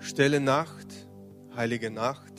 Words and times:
Stille 0.00 0.40
Nacht, 0.40 0.86
heilige 1.56 1.90
Nacht. 1.90 2.32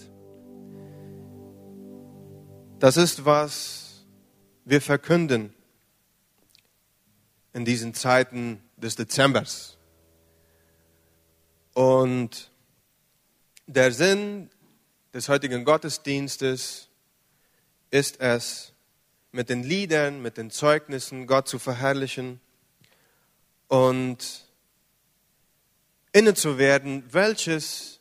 Das 2.80 2.96
ist, 2.96 3.26
was 3.26 4.06
wir 4.64 4.82
verkünden 4.82 5.54
in 7.54 7.66
diesen 7.66 7.94
Zeiten 7.94 8.64
des 8.78 8.96
Dezembers. 8.96 9.78
Und 11.74 12.52
der 13.68 13.92
Sinn 13.92 14.50
des 15.14 15.28
heutigen 15.28 15.66
Gottesdienstes 15.66 16.90
ist 17.92 18.22
es, 18.22 18.74
mit 19.32 19.50
den 19.50 19.64
Liedern, 19.64 20.22
mit 20.22 20.38
den 20.38 20.50
Zeugnissen 20.50 21.28
Gott 21.28 21.48
zu 21.48 21.60
verherrlichen 21.60 22.40
und 23.68 24.49
inne 26.12 26.34
zu 26.34 26.58
werden, 26.58 27.04
welches 27.12 28.00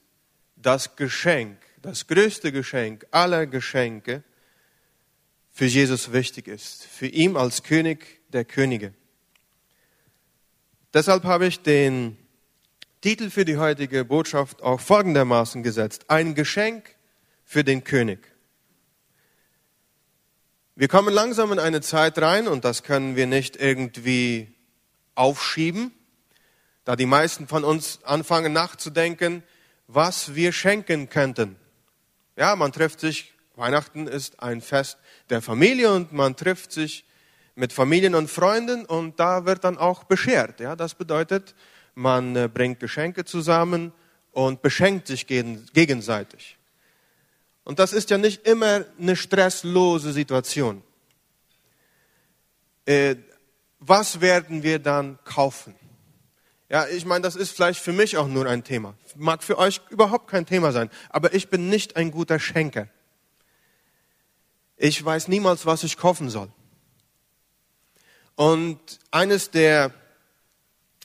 das 0.56 0.96
Geschenk, 0.96 1.58
das 1.82 2.06
größte 2.06 2.52
Geschenk 2.52 3.06
aller 3.10 3.46
Geschenke 3.46 4.24
für 5.50 5.66
Jesus 5.66 6.12
wichtig 6.12 6.48
ist, 6.48 6.84
für 6.84 7.06
ihn 7.06 7.36
als 7.36 7.62
König 7.62 8.20
der 8.28 8.44
Könige. 8.44 8.94
Deshalb 10.94 11.24
habe 11.24 11.46
ich 11.46 11.60
den 11.60 12.16
Titel 13.00 13.30
für 13.30 13.44
die 13.44 13.58
heutige 13.58 14.04
Botschaft 14.04 14.62
auch 14.62 14.80
folgendermaßen 14.80 15.62
gesetzt. 15.62 16.10
Ein 16.10 16.34
Geschenk 16.34 16.96
für 17.44 17.62
den 17.62 17.84
König. 17.84 18.34
Wir 20.74 20.88
kommen 20.88 21.12
langsam 21.12 21.52
in 21.52 21.58
eine 21.58 21.80
Zeit 21.80 22.18
rein 22.18 22.46
und 22.46 22.64
das 22.64 22.84
können 22.84 23.16
wir 23.16 23.26
nicht 23.26 23.56
irgendwie 23.56 24.54
aufschieben, 25.14 25.92
da 26.88 26.96
die 26.96 27.04
meisten 27.04 27.46
von 27.46 27.64
uns 27.64 28.02
anfangen 28.04 28.54
nachzudenken, 28.54 29.42
was 29.88 30.34
wir 30.34 30.52
schenken 30.52 31.10
könnten. 31.10 31.56
Ja, 32.34 32.56
man 32.56 32.72
trifft 32.72 33.00
sich, 33.00 33.34
Weihnachten 33.56 34.06
ist 34.06 34.42
ein 34.42 34.62
Fest 34.62 34.96
der 35.28 35.42
Familie 35.42 35.92
und 35.92 36.14
man 36.14 36.34
trifft 36.34 36.72
sich 36.72 37.04
mit 37.54 37.74
Familien 37.74 38.14
und 38.14 38.30
Freunden 38.30 38.86
und 38.86 39.20
da 39.20 39.44
wird 39.44 39.64
dann 39.64 39.76
auch 39.76 40.04
beschert. 40.04 40.60
Ja, 40.60 40.76
das 40.76 40.94
bedeutet, 40.94 41.54
man 41.94 42.34
äh, 42.34 42.48
bringt 42.48 42.80
Geschenke 42.80 43.26
zusammen 43.26 43.92
und 44.32 44.62
beschenkt 44.62 45.08
sich 45.08 45.26
gegenseitig. 45.26 46.56
Und 47.64 47.80
das 47.80 47.92
ist 47.92 48.08
ja 48.08 48.16
nicht 48.16 48.46
immer 48.46 48.86
eine 48.98 49.14
stresslose 49.14 50.14
Situation. 50.14 50.82
Äh, 52.86 53.16
was 53.78 54.22
werden 54.22 54.62
wir 54.62 54.78
dann 54.78 55.18
kaufen? 55.24 55.74
Ja, 56.70 56.86
ich 56.86 57.06
meine, 57.06 57.22
das 57.22 57.34
ist 57.34 57.52
vielleicht 57.52 57.80
für 57.80 57.92
mich 57.92 58.18
auch 58.18 58.28
nur 58.28 58.46
ein 58.46 58.62
Thema. 58.62 58.94
Mag 59.16 59.42
für 59.42 59.56
euch 59.56 59.80
überhaupt 59.88 60.28
kein 60.28 60.44
Thema 60.44 60.70
sein. 60.72 60.90
Aber 61.08 61.32
ich 61.32 61.48
bin 61.48 61.70
nicht 61.70 61.96
ein 61.96 62.10
guter 62.10 62.38
Schenker. 62.38 62.88
Ich 64.76 65.02
weiß 65.02 65.28
niemals, 65.28 65.64
was 65.64 65.82
ich 65.82 65.96
kaufen 65.96 66.28
soll. 66.28 66.48
Und 68.36 68.78
eines 69.10 69.50
der, 69.50 69.92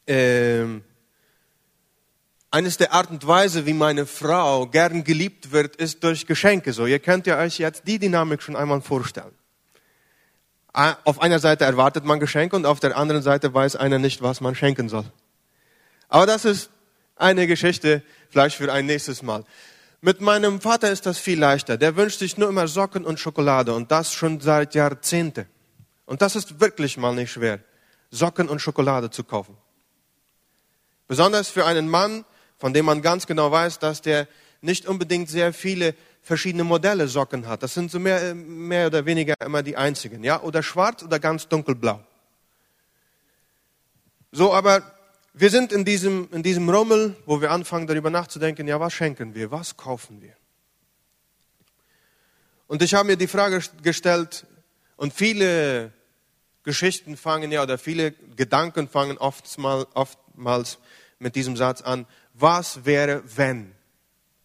äh, 0.06 0.66
eines 2.52 2.78
der 2.78 2.94
Art 2.94 3.10
und 3.10 3.26
Weise, 3.26 3.66
wie 3.66 3.74
meine 3.74 4.06
Frau 4.06 4.68
gern 4.68 5.04
geliebt 5.04 5.52
wird, 5.52 5.78
ist 5.78 6.04
durch 6.04 6.28
Geschenke. 6.28 6.74
So, 6.74 6.86
ihr 6.86 7.00
könnt 7.00 7.26
ja 7.26 7.40
euch 7.40 7.58
jetzt 7.58 7.88
die 7.88 7.98
Dynamik 7.98 8.44
schon 8.44 8.58
einmal 8.58 8.82
vorstellen. 8.82 9.34
Auf 10.74 11.22
einer 11.22 11.40
Seite 11.40 11.66
erwartet 11.66 12.04
man 12.04 12.20
Geschenke 12.20 12.56
und 12.56 12.66
auf 12.66 12.80
der 12.80 12.98
anderen 12.98 13.22
Seite 13.22 13.54
weiß 13.54 13.78
einer 13.78 13.98
nicht, 13.98 14.22
was 14.22 14.42
man 14.42 14.56
schenken 14.56 14.90
soll. 14.90 15.06
Aber 16.08 16.26
das 16.26 16.46
ist 16.46 16.70
eine 17.16 17.48
Geschichte 17.48 18.04
vielleicht 18.30 18.58
für 18.58 18.72
ein 18.72 18.86
nächstes 18.86 19.22
Mal. 19.22 19.44
Mit 20.02 20.20
meinem 20.20 20.60
Vater 20.60 20.92
ist 20.92 21.06
das 21.06 21.18
viel 21.18 21.40
leichter. 21.40 21.78
Der 21.78 21.96
wünscht 21.96 22.20
sich 22.20 22.38
nur 22.38 22.50
immer 22.50 22.68
Socken 22.68 23.06
und 23.06 23.20
Schokolade 23.20 23.74
und 23.74 23.92
das 23.92 24.14
schon 24.14 24.42
seit 24.42 24.76
Jahrzehnten. 24.76 25.46
Und 26.06 26.22
das 26.22 26.36
ist 26.36 26.60
wirklich 26.60 26.98
mal 26.98 27.16
nicht 27.16 27.32
schwer, 27.32 27.60
Socken 28.12 28.50
und 28.50 28.60
Schokolade 28.60 29.10
zu 29.10 29.24
kaufen. 29.24 29.56
Besonders 31.08 31.50
für 31.50 31.66
einen 31.66 31.88
Mann, 31.88 32.26
von 32.58 32.74
dem 32.74 32.86
man 32.86 33.02
ganz 33.02 33.28
genau 33.28 33.52
weiß, 33.52 33.80
dass 33.80 34.02
der 34.02 34.28
nicht 34.62 34.88
unbedingt 34.88 35.30
sehr 35.30 35.54
viele 35.54 35.96
verschiedene 36.22 36.64
Modelle 36.64 37.08
Socken 37.08 37.48
hat. 37.48 37.64
Das 37.64 37.74
sind 37.74 37.92
so 37.92 38.00
mehr, 38.00 38.34
mehr 38.34 38.88
oder 38.88 39.06
weniger 39.06 39.36
immer 39.42 39.62
die 39.62 39.76
einzigen, 39.76 40.24
ja? 40.24 40.42
Oder 40.42 40.64
schwarz 40.64 41.04
oder 41.04 41.20
ganz 41.20 41.48
dunkelblau. 41.48 42.00
So, 44.32 44.54
aber 44.54 44.93
wir 45.34 45.50
sind 45.50 45.72
in 45.72 45.84
diesem, 45.84 46.30
in 46.32 46.44
diesem 46.44 46.70
Rummel, 46.70 47.16
wo 47.26 47.42
wir 47.42 47.52
anfangen 47.52 47.88
darüber 47.88 48.10
nachzudenken, 48.10 48.68
ja, 48.68 48.80
was 48.80 48.94
schenken 48.94 49.34
wir, 49.34 49.52
was 49.52 49.76
kaufen 49.76 50.22
wir? 50.22 50.36
Und 52.68 52.82
ich 52.82 52.94
habe 52.94 53.08
mir 53.08 53.18
die 53.18 53.28
Frage 53.28 53.62
gestellt, 53.82 54.46
und 54.96 55.14
viele 55.14 55.92
Geschichten 56.64 57.18
fangen 57.18 57.52
ja, 57.52 57.64
oder 57.64 57.78
viele 57.78 58.12
Gedanken 58.12 58.88
fangen 58.88 59.18
oftmals, 59.18 59.88
oftmals 59.96 60.78
mit 61.20 61.36
diesem 61.36 61.58
Satz 61.58 61.82
an, 61.82 62.06
was 62.34 62.86
wäre, 62.86 63.24
wenn? 63.36 63.74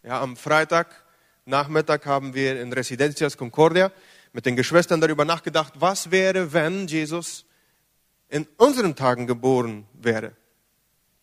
Ja, 0.03 0.21
am 0.21 0.37
Freitag 0.37 1.05
Nachmittag 1.45 2.05
haben 2.05 2.35
wir 2.35 2.61
in 2.61 2.73
Residencias 2.73 3.37
Concordia 3.37 3.91
mit 4.33 4.45
den 4.45 4.57
Geschwistern 4.57 5.01
darüber 5.01 5.25
nachgedacht, 5.25 5.75
was 5.79 6.11
wäre, 6.11 6.53
wenn 6.53 6.87
Jesus 6.87 7.47
in 8.29 8.47
unseren 8.59 8.95
Tagen 8.95 9.27
geboren 9.27 9.87
wäre? 9.95 10.33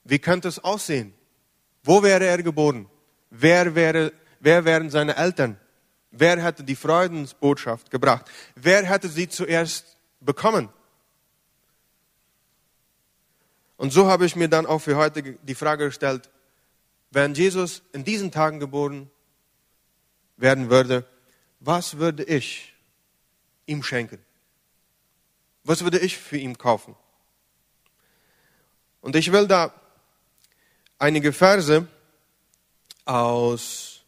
Wie 0.05 0.19
könnte 0.19 0.47
es 0.47 0.63
aussehen? 0.63 1.13
Wo 1.83 2.01
wäre 2.01 2.25
er 2.25 2.41
geboren? 2.41 2.87
Wer, 3.31 3.75
wäre, 3.75 4.13
wer 4.39 4.63
wären 4.63 4.89
seine 4.89 5.17
Eltern? 5.17 5.59
Wer 6.11 6.41
hätte 6.41 6.63
die 6.63 6.75
Freudensbotschaft 6.75 7.91
gebracht? 7.91 8.31
Wer 8.55 8.85
hätte 8.85 9.09
sie 9.09 9.27
zuerst 9.27 9.97
bekommen? 10.21 10.69
Und 13.77 13.91
so 13.91 14.07
habe 14.07 14.25
ich 14.25 14.35
mir 14.35 14.47
dann 14.47 14.65
auch 14.65 14.79
für 14.79 14.95
heute 14.95 15.21
die 15.21 15.55
Frage 15.55 15.85
gestellt, 15.85 16.29
wenn 17.11 17.33
Jesus 17.33 17.81
in 17.91 18.03
diesen 18.03 18.31
Tagen 18.31 18.59
geboren 18.59 19.09
werden 20.37 20.69
würde, 20.69 21.05
was 21.59 21.97
würde 21.97 22.23
ich 22.23 22.73
ihm 23.65 23.83
schenken? 23.83 24.23
Was 25.63 25.83
würde 25.83 25.99
ich 25.99 26.17
für 26.17 26.37
ihn 26.37 26.57
kaufen? 26.57 26.95
Und 29.01 29.15
ich 29.15 29.31
will 29.31 29.47
da 29.47 29.73
einige 30.99 31.33
Verse 31.33 31.87
aus 33.05 34.03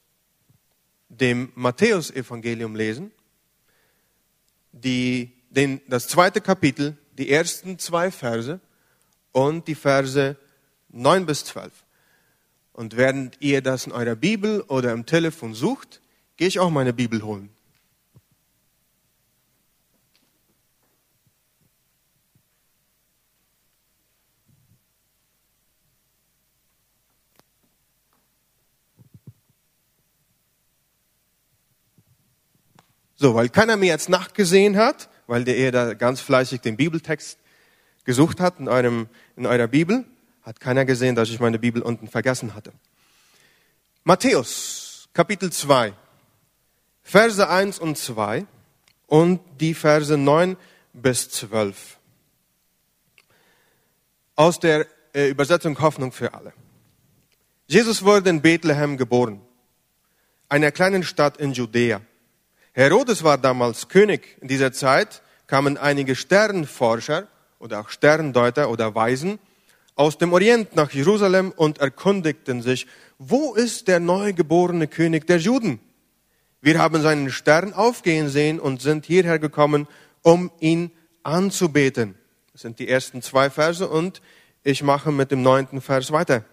dem 1.10 1.52
Matthäusevangelium 1.56 2.76
lesen, 2.76 3.12
die, 4.72 5.34
den, 5.50 5.82
das 5.88 6.08
zweite 6.08 6.42
Kapitel, 6.42 6.98
die 7.18 7.32
ersten 7.32 7.80
zwei 7.80 8.12
Verse 8.12 8.60
und 9.32 9.68
die 9.68 9.76
Verse 9.76 10.36
9 10.90 11.26
bis 11.26 11.46
12. 11.46 11.72
Und 12.74 12.96
während 12.96 13.42
ihr 13.42 13.62
das 13.62 13.88
in 13.88 13.92
eurer 13.92 14.16
Bibel 14.16 14.62
oder 14.62 14.92
im 14.92 15.06
Telefon 15.06 15.54
sucht, 15.54 16.02
gehe 16.36 16.48
ich 16.48 16.60
auch 16.60 16.70
meine 16.70 16.94
Bibel 16.94 17.24
holen. 17.24 17.50
So, 33.20 33.34
weil 33.34 33.50
keiner 33.50 33.78
mir 33.78 33.88
jetzt 33.88 34.10
nachgesehen 34.10 34.78
hat, 34.78 35.10
weil 35.26 35.44
der 35.44 35.58
eher 35.58 35.72
da 35.72 35.94
ganz 35.96 36.22
fleißig 36.22 36.62
den 36.62 36.78
Bibeltext 36.78 37.40
gesucht 38.06 38.40
hat 38.40 38.60
in, 38.60 38.70
eurem, 38.70 39.08
in 39.36 39.48
eurer 39.48 39.68
Bibel, 39.68 40.06
hat 40.44 40.60
keiner 40.60 40.86
gesehen, 40.86 41.16
dass 41.16 41.30
ich 41.30 41.40
meine 41.40 41.58
Bibel 41.58 41.82
unten 41.82 42.08
vergessen 42.08 42.54
hatte. 42.54 42.72
Matthäus, 44.04 45.10
Kapitel 45.14 45.52
2, 45.52 45.94
Verse 47.02 47.50
1 47.50 47.80
und 47.80 47.98
2 47.98 48.46
und 49.08 49.42
die 49.60 49.74
Verse 49.74 50.16
9 50.16 50.56
bis 50.94 51.30
12. 51.32 51.98
Aus 54.36 54.60
der 54.60 54.86
äh, 55.14 55.30
Übersetzung 55.30 55.80
Hoffnung 55.82 56.12
für 56.12 56.36
alle. 56.36 56.54
Jesus 57.66 58.04
wurde 58.04 58.30
in 58.30 58.42
Bethlehem 58.44 58.96
geboren, 58.96 59.42
einer 60.50 60.72
kleinen 60.72 61.02
Stadt 61.02 61.38
in 61.38 61.54
Judäa 61.54 62.02
Herodes 62.78 63.24
war 63.24 63.40
damals 63.40 63.88
König. 63.88 64.38
In 64.40 64.50
dieser 64.50 64.72
Zeit 64.72 65.24
kamen 65.48 65.78
einige 65.78 66.16
Sternforscher 66.16 67.26
oder 67.58 67.80
auch 67.80 67.90
Sterndeuter 67.90 68.70
oder 68.70 68.94
Weisen 68.94 69.40
aus 69.96 70.20
dem 70.20 70.32
Orient 70.32 70.76
nach 70.76 70.92
Jerusalem 70.92 71.52
und 71.56 71.80
erkundigten 71.80 72.62
sich, 72.62 72.86
wo 73.18 73.56
ist 73.56 73.88
der 73.88 74.00
neugeborene 74.00 74.88
König 74.88 75.26
der 75.26 75.40
Juden? 75.40 75.80
Wir 76.62 76.78
haben 76.78 77.02
seinen 77.02 77.32
Stern 77.32 77.74
aufgehen 77.74 78.30
sehen 78.30 78.60
und 78.60 78.80
sind 78.80 79.08
hierher 79.08 79.40
gekommen, 79.40 79.88
um 80.22 80.52
ihn 80.60 80.92
anzubeten. 81.24 82.14
Das 82.52 82.62
sind 82.62 82.78
die 82.78 82.90
ersten 82.90 83.24
zwei 83.24 83.50
Verse 83.50 83.88
und 83.88 84.22
ich 84.64 84.84
mache 84.84 85.12
mit 85.12 85.32
dem 85.32 85.42
neunten 85.42 85.82
Vers 85.82 86.12
weiter. 86.12 86.46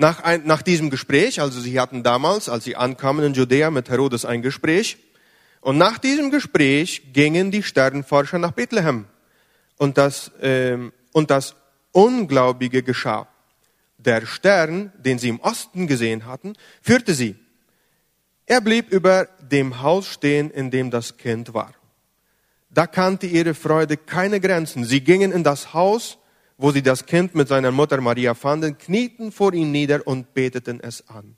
Nach, 0.00 0.22
ein, 0.22 0.46
nach 0.46 0.62
diesem 0.62 0.90
Gespräch, 0.90 1.40
also 1.40 1.60
sie 1.60 1.80
hatten 1.80 2.04
damals, 2.04 2.48
als 2.48 2.62
sie 2.62 2.76
ankamen 2.76 3.24
in 3.24 3.34
Judäa 3.34 3.68
mit 3.72 3.90
Herodes 3.90 4.24
ein 4.24 4.42
Gespräch, 4.42 4.96
und 5.60 5.76
nach 5.76 5.98
diesem 5.98 6.30
Gespräch 6.30 7.12
gingen 7.12 7.50
die 7.50 7.64
Sternenforscher 7.64 8.38
nach 8.38 8.52
Bethlehem. 8.52 9.06
Und 9.76 9.98
das, 9.98 10.30
ähm, 10.40 10.92
und 11.12 11.32
das 11.32 11.56
Unglaubige 11.90 12.84
geschah. 12.84 13.26
Der 13.98 14.24
Stern, 14.24 14.92
den 14.98 15.18
sie 15.18 15.30
im 15.30 15.40
Osten 15.40 15.88
gesehen 15.88 16.26
hatten, 16.26 16.52
führte 16.80 17.12
sie. 17.12 17.34
Er 18.46 18.60
blieb 18.60 18.92
über 18.92 19.26
dem 19.40 19.82
Haus 19.82 20.06
stehen, 20.06 20.52
in 20.52 20.70
dem 20.70 20.92
das 20.92 21.16
Kind 21.16 21.54
war. 21.54 21.72
Da 22.70 22.86
kannte 22.86 23.26
ihre 23.26 23.52
Freude 23.52 23.96
keine 23.96 24.38
Grenzen. 24.38 24.84
Sie 24.84 25.00
gingen 25.00 25.32
in 25.32 25.42
das 25.42 25.74
Haus, 25.74 26.17
wo 26.58 26.72
sie 26.72 26.82
das 26.82 27.06
Kind 27.06 27.36
mit 27.36 27.48
seiner 27.48 27.70
Mutter 27.70 28.00
Maria 28.00 28.34
fanden, 28.34 28.76
knieten 28.76 29.30
vor 29.30 29.54
ihm 29.54 29.70
nieder 29.70 30.06
und 30.06 30.34
beteten 30.34 30.80
es 30.80 31.08
an. 31.08 31.36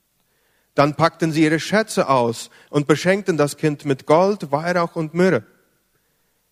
Dann 0.74 0.94
packten 0.94 1.30
sie 1.30 1.44
ihre 1.44 1.60
Schätze 1.60 2.08
aus 2.08 2.48
und 2.70 2.86
beschenkten 2.88 3.36
das 3.36 3.58
Kind 3.58 3.84
mit 3.84 4.06
Gold, 4.06 4.50
Weihrauch 4.50 4.96
und 4.96 5.12
Myrrhe. 5.12 5.44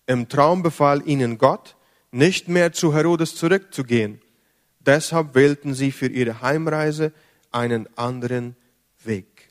Im 0.05 0.29
Traum 0.29 0.61
befahl 0.61 1.01
ihnen 1.07 1.39
Gott, 1.39 1.75
nicht 2.11 2.47
mehr 2.47 2.71
zu 2.71 2.93
Herodes 2.93 3.35
zurückzugehen. 3.35 4.21
Deshalb 4.79 5.33
wählten 5.35 5.73
sie 5.73 5.91
für 5.91 6.07
ihre 6.07 6.41
Heimreise 6.41 7.11
einen 7.51 7.87
anderen 7.97 8.55
Weg. 9.03 9.49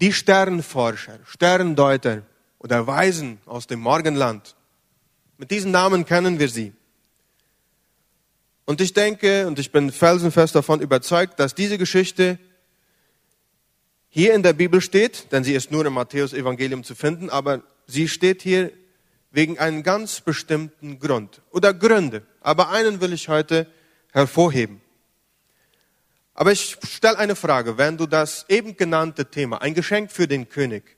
Die 0.00 0.12
Sternforscher, 0.12 1.18
Sterndeuter 1.24 2.22
oder 2.58 2.86
Weisen 2.86 3.38
aus 3.44 3.66
dem 3.66 3.80
Morgenland, 3.80 4.56
mit 5.36 5.50
diesen 5.50 5.70
Namen 5.70 6.06
kennen 6.06 6.38
wir 6.38 6.48
sie. 6.48 6.72
Und 8.66 8.80
ich 8.80 8.94
denke 8.94 9.46
und 9.46 9.58
ich 9.58 9.72
bin 9.72 9.92
felsenfest 9.92 10.54
davon 10.54 10.80
überzeugt, 10.80 11.38
dass 11.38 11.54
diese 11.54 11.76
Geschichte 11.76 12.38
hier 14.08 14.34
in 14.34 14.42
der 14.42 14.52
Bibel 14.52 14.80
steht, 14.80 15.32
denn 15.32 15.44
sie 15.44 15.54
ist 15.54 15.70
nur 15.70 15.84
im 15.84 15.92
Matthäus-Evangelium 15.94 16.84
zu 16.84 16.94
finden, 16.94 17.30
aber 17.30 17.62
sie 17.86 18.08
steht 18.08 18.42
hier 18.42 18.72
wegen 19.32 19.58
einem 19.58 19.82
ganz 19.82 20.20
bestimmten 20.20 20.98
Grund 20.98 21.42
oder 21.50 21.74
Gründe. 21.74 22.22
Aber 22.40 22.70
einen 22.70 23.00
will 23.00 23.12
ich 23.12 23.28
heute 23.28 23.66
hervorheben. 24.12 24.80
Aber 26.32 26.52
ich 26.52 26.76
stelle 26.88 27.18
eine 27.18 27.36
Frage. 27.36 27.76
Wenn 27.76 27.96
du 27.96 28.06
das 28.06 28.46
eben 28.48 28.76
genannte 28.76 29.26
Thema, 29.26 29.60
ein 29.60 29.74
Geschenk 29.74 30.10
für 30.10 30.26
den 30.26 30.48
König, 30.48 30.96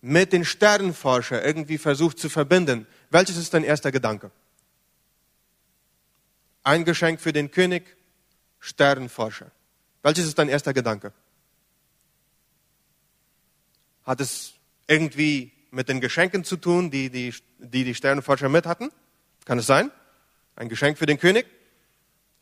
mit 0.00 0.32
den 0.32 0.44
Sternenforscher 0.44 1.44
irgendwie 1.44 1.78
versucht 1.78 2.18
zu 2.18 2.28
verbinden, 2.28 2.86
welches 3.10 3.36
ist 3.36 3.52
dein 3.54 3.64
erster 3.64 3.90
Gedanke? 3.90 4.30
Ein 6.66 6.84
Geschenk 6.84 7.20
für 7.20 7.32
den 7.32 7.52
König, 7.52 7.96
Sternenforscher. 8.58 9.52
Welches 10.02 10.26
ist 10.26 10.36
dein 10.36 10.48
erster 10.48 10.74
Gedanke? 10.74 11.12
Hat 14.02 14.20
es 14.20 14.54
irgendwie 14.88 15.52
mit 15.70 15.88
den 15.88 16.00
Geschenken 16.00 16.42
zu 16.42 16.56
tun, 16.56 16.90
die 16.90 17.08
die, 17.08 17.32
die, 17.58 17.84
die 17.84 17.94
Sternenforscher 17.94 18.48
mit 18.48 18.66
hatten? 18.66 18.90
Kann 19.44 19.60
es 19.60 19.66
sein? 19.66 19.92
Ein 20.56 20.68
Geschenk 20.68 20.98
für 20.98 21.06
den 21.06 21.20
König? 21.20 21.46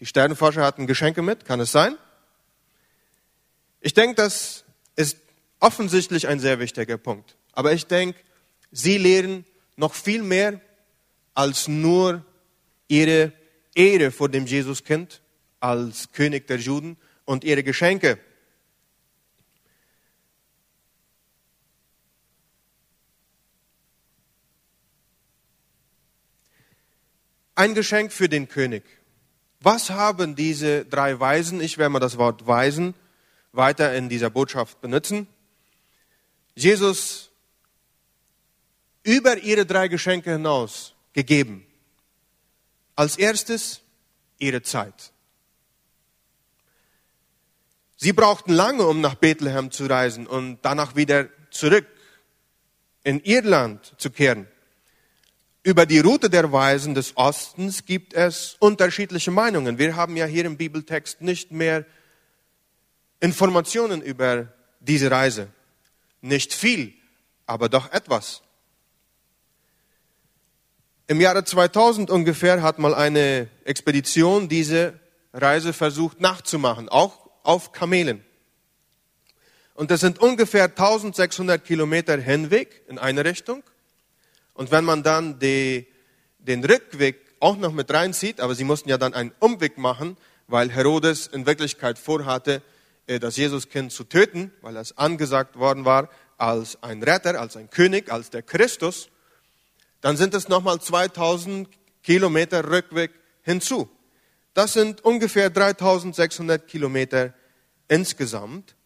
Die 0.00 0.06
Sternenforscher 0.06 0.62
hatten 0.62 0.86
Geschenke 0.86 1.20
mit? 1.20 1.44
Kann 1.44 1.60
es 1.60 1.70
sein? 1.70 1.98
Ich 3.80 3.92
denke, 3.92 4.14
das 4.14 4.64
ist 4.96 5.18
offensichtlich 5.60 6.28
ein 6.28 6.40
sehr 6.40 6.60
wichtiger 6.60 6.96
Punkt. 6.96 7.36
Aber 7.52 7.74
ich 7.74 7.88
denke, 7.88 8.18
sie 8.72 8.96
lehren 8.96 9.44
noch 9.76 9.92
viel 9.92 10.22
mehr 10.22 10.62
als 11.34 11.68
nur 11.68 12.24
ihre 12.88 13.34
Ehre 13.74 14.10
vor 14.10 14.28
dem 14.28 14.46
Jesuskind 14.46 15.20
als 15.60 16.12
König 16.12 16.46
der 16.46 16.58
Juden 16.58 16.96
und 17.24 17.44
ihre 17.44 17.62
Geschenke. 17.62 18.18
Ein 27.56 27.74
Geschenk 27.74 28.12
für 28.12 28.28
den 28.28 28.48
König. 28.48 28.82
Was 29.60 29.90
haben 29.90 30.34
diese 30.34 30.84
drei 30.84 31.18
Weisen, 31.18 31.60
ich 31.60 31.78
werde 31.78 31.90
mal 31.90 32.00
das 32.00 32.18
Wort 32.18 32.46
Weisen 32.46 32.94
weiter 33.52 33.94
in 33.94 34.08
dieser 34.08 34.28
Botschaft 34.28 34.80
benutzen, 34.80 35.28
Jesus 36.56 37.30
über 39.04 39.38
ihre 39.38 39.64
drei 39.64 39.88
Geschenke 39.88 40.32
hinaus 40.32 40.94
gegeben? 41.12 41.66
Als 42.96 43.16
erstes 43.16 43.82
ihre 44.38 44.62
Zeit. 44.62 45.12
Sie 47.96 48.12
brauchten 48.12 48.52
lange, 48.52 48.86
um 48.86 49.00
nach 49.00 49.14
Bethlehem 49.14 49.70
zu 49.70 49.86
reisen 49.86 50.26
und 50.26 50.58
danach 50.62 50.94
wieder 50.94 51.28
zurück 51.50 51.86
in 53.02 53.22
ihr 53.24 53.42
Land 53.42 53.94
zu 53.98 54.10
kehren. 54.10 54.46
Über 55.62 55.86
die 55.86 56.00
Route 56.00 56.28
der 56.28 56.52
Weisen 56.52 56.94
des 56.94 57.16
Ostens 57.16 57.86
gibt 57.86 58.12
es 58.12 58.56
unterschiedliche 58.60 59.30
Meinungen. 59.30 59.78
Wir 59.78 59.96
haben 59.96 60.16
ja 60.16 60.26
hier 60.26 60.44
im 60.44 60.58
Bibeltext 60.58 61.22
nicht 61.22 61.52
mehr 61.52 61.86
Informationen 63.20 64.02
über 64.02 64.52
diese 64.80 65.10
Reise. 65.10 65.48
Nicht 66.20 66.52
viel, 66.52 66.92
aber 67.46 67.70
doch 67.70 67.90
etwas. 67.92 68.42
Im 71.06 71.20
Jahre 71.20 71.44
2000 71.44 72.10
ungefähr 72.10 72.62
hat 72.62 72.78
mal 72.78 72.94
eine 72.94 73.48
Expedition 73.64 74.48
diese 74.48 74.98
Reise 75.34 75.74
versucht 75.74 76.20
nachzumachen, 76.20 76.88
auch 76.88 77.28
auf 77.42 77.72
Kamelen. 77.72 78.24
Und 79.74 79.90
das 79.90 80.00
sind 80.00 80.18
ungefähr 80.18 80.64
1600 80.64 81.62
Kilometer 81.62 82.16
Hinweg 82.16 82.84
in 82.88 82.98
eine 82.98 83.24
Richtung 83.24 83.62
und 84.54 84.70
wenn 84.70 84.84
man 84.84 85.02
dann 85.02 85.38
die, 85.40 85.86
den 86.38 86.64
Rückweg 86.64 87.20
auch 87.38 87.58
noch 87.58 87.72
mit 87.72 87.92
reinzieht, 87.92 88.40
aber 88.40 88.54
sie 88.54 88.64
mussten 88.64 88.88
ja 88.88 88.96
dann 88.96 89.12
einen 89.12 89.32
Umweg 89.40 89.76
machen, 89.76 90.16
weil 90.46 90.70
Herodes 90.70 91.26
in 91.26 91.44
Wirklichkeit 91.44 91.98
vorhatte, 91.98 92.62
äh, 93.06 93.18
das 93.18 93.36
Jesuskind 93.36 93.92
zu 93.92 94.04
töten, 94.04 94.52
weil 94.62 94.76
es 94.78 94.96
angesagt 94.96 95.58
worden 95.58 95.84
war 95.84 96.08
als 96.38 96.82
ein 96.82 97.02
Retter, 97.02 97.38
als 97.38 97.56
ein 97.56 97.68
König, 97.68 98.10
als 98.10 98.30
der 98.30 98.42
Christus, 98.42 99.10
dann 100.04 100.18
sind 100.18 100.34
es 100.34 100.48
nochmal 100.48 100.82
2000 100.82 101.66
Kilometer 102.02 102.70
Rückweg 102.70 103.10
hinzu. 103.40 103.88
Das 104.52 104.74
sind 104.74 105.02
ungefähr 105.02 105.48
3600 105.48 106.68
Kilometer 106.68 107.32
insgesamt. 107.88 108.76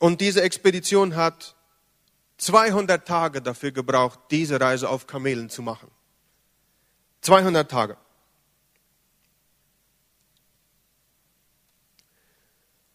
Und 0.00 0.20
diese 0.20 0.42
Expedition 0.42 1.14
hat 1.14 1.54
200 2.38 3.06
Tage 3.06 3.40
dafür 3.40 3.70
gebraucht, 3.70 4.18
diese 4.32 4.60
Reise 4.60 4.88
auf 4.88 5.06
Kamelen 5.06 5.48
zu 5.48 5.62
machen. 5.62 5.92
200 7.20 7.70
Tage. 7.70 7.96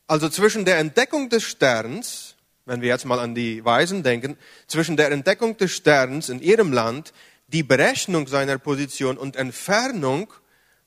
Also 0.06 0.28
zwischen 0.28 0.66
der 0.66 0.80
Entdeckung 0.80 1.30
des 1.30 1.44
Sterns, 1.44 2.36
wenn 2.66 2.82
wir 2.82 2.90
jetzt 2.90 3.06
mal 3.06 3.20
an 3.20 3.36
die 3.36 3.64
Weisen 3.64 4.04
denken, 4.04 4.38
zwischen 4.68 4.98
der 4.98 5.12
Entdeckung 5.12 5.56
des 5.56 5.72
Sterns 5.72 6.28
in 6.28 6.42
ihrem 6.42 6.74
Land, 6.74 7.14
die 7.48 7.64
Berechnung 7.64 8.28
seiner 8.28 8.58
Position 8.58 9.18
und 9.18 9.36
Entfernung 9.36 10.34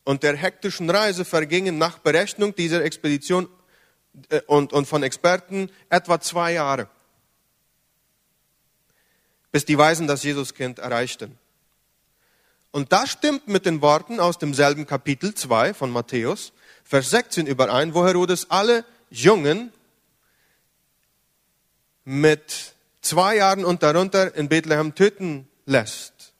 und 0.04 0.22
der 0.22 0.36
hektischen 0.36 0.90
Reise 0.90 1.24
vergingen 1.24 1.78
nach 1.78 1.98
Berechnung 1.98 2.54
dieser 2.54 2.84
Expedition 2.84 3.48
äh, 4.30 4.40
und, 4.46 4.72
und 4.72 4.86
von 4.86 5.02
Experten 5.02 5.70
etwa 5.90 6.20
zwei 6.20 6.52
Jahre 6.52 6.88
bis 9.56 9.64
die 9.64 9.78
Weisen 9.78 10.06
das 10.06 10.22
Jesuskind 10.22 10.80
erreichten. 10.80 11.38
Und 12.72 12.92
das 12.92 13.08
stimmt 13.08 13.48
mit 13.48 13.64
den 13.64 13.80
Worten 13.80 14.20
aus 14.20 14.36
demselben 14.36 14.86
Kapitel 14.86 15.32
2 15.32 15.72
von 15.72 15.90
Matthäus, 15.90 16.52
Vers 16.84 17.08
16 17.08 17.46
überein, 17.46 17.94
wo 17.94 18.04
Herodes 18.04 18.50
alle 18.50 18.84
Jungen 19.08 19.72
mit 22.04 22.74
zwei 23.00 23.36
Jahren 23.36 23.64
und 23.64 23.82
darunter 23.82 24.34
in 24.34 24.50
Bethlehem 24.50 24.94
töten 24.94 25.48
lässt. 25.64 26.34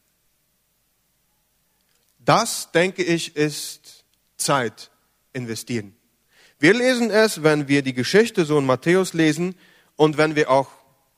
Das, 2.26 2.73
denke 2.73 3.02
ich, 3.04 3.37
ist 3.37 4.04
Zeit 4.37 4.90
investieren. 5.33 5.95
Wir 6.59 6.75
lesen 6.75 7.11
es, 7.11 7.42
wenn 7.42 7.68
wir 7.68 7.83
die 7.83 7.95
Geschichte 7.95 8.45
so 8.45 8.59
in 8.59 8.66
Matthäus 8.66 9.14
lesen 9.14 9.54
und 9.95 10.18
wenn 10.18 10.35
wir 10.35 10.50
auch 10.50 10.68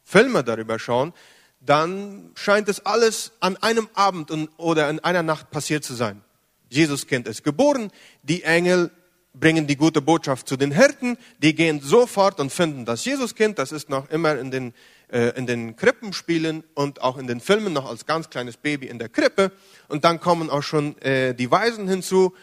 Filme 0.05 0.45
darüber 0.45 0.79
schauen, 0.79 1.15
dann 1.61 2.31
scheint 2.35 2.69
es 2.69 2.85
alles 2.85 3.33
an 3.41 3.57
einem 3.57 3.89
Abend 3.95 4.31
oder 4.59 4.91
in 4.91 5.01
einer 5.01 5.23
Nacht 5.23 5.51
passiert 5.51 5.83
zu 5.83 5.95
sein. 5.95 6.23
Jesuskind 6.69 7.27
ist 7.27 7.43
geboren, 7.43 7.91
die 8.23 8.43
Engel 8.43 8.91
bringen 9.33 9.67
die 9.67 9.77
gute 9.77 10.03
Botschaft 10.03 10.47
zu 10.47 10.59
den 10.59 10.73
Hirten, 10.73 11.17
die 11.39 11.55
gehen 11.55 11.81
sofort 11.81 12.39
und 12.39 12.53
finden 12.53 12.85
das 12.85 13.05
Jesuskind, 13.07 13.59
das 13.59 13.73
ist 13.73 13.89
noch 13.89 14.11
immer 14.11 14.39
in 14.39 14.51
den, 14.51 14.75
in 15.11 15.47
den 15.47 15.77
Krippenspielen 15.77 16.65
und 16.75 17.03
auch 17.03 17.17
in 17.17 17.27
den 17.27 17.41
Filmen 17.41 17.73
noch 17.73 17.89
als 17.89 18.07
ganz 18.07 18.29
kleines 18.31 18.57
Baby 18.57 18.87
in 18.89 18.99
der 18.99 19.09
Krippe 19.09 19.53
und 19.89 20.05
dann 20.05 20.21
kommen 20.21 20.51
auch 20.51 20.63
schon 20.63 20.97
äh, 20.99 21.35
die 21.35 21.51
Weisen 21.51 21.89
hinzu 21.89 22.35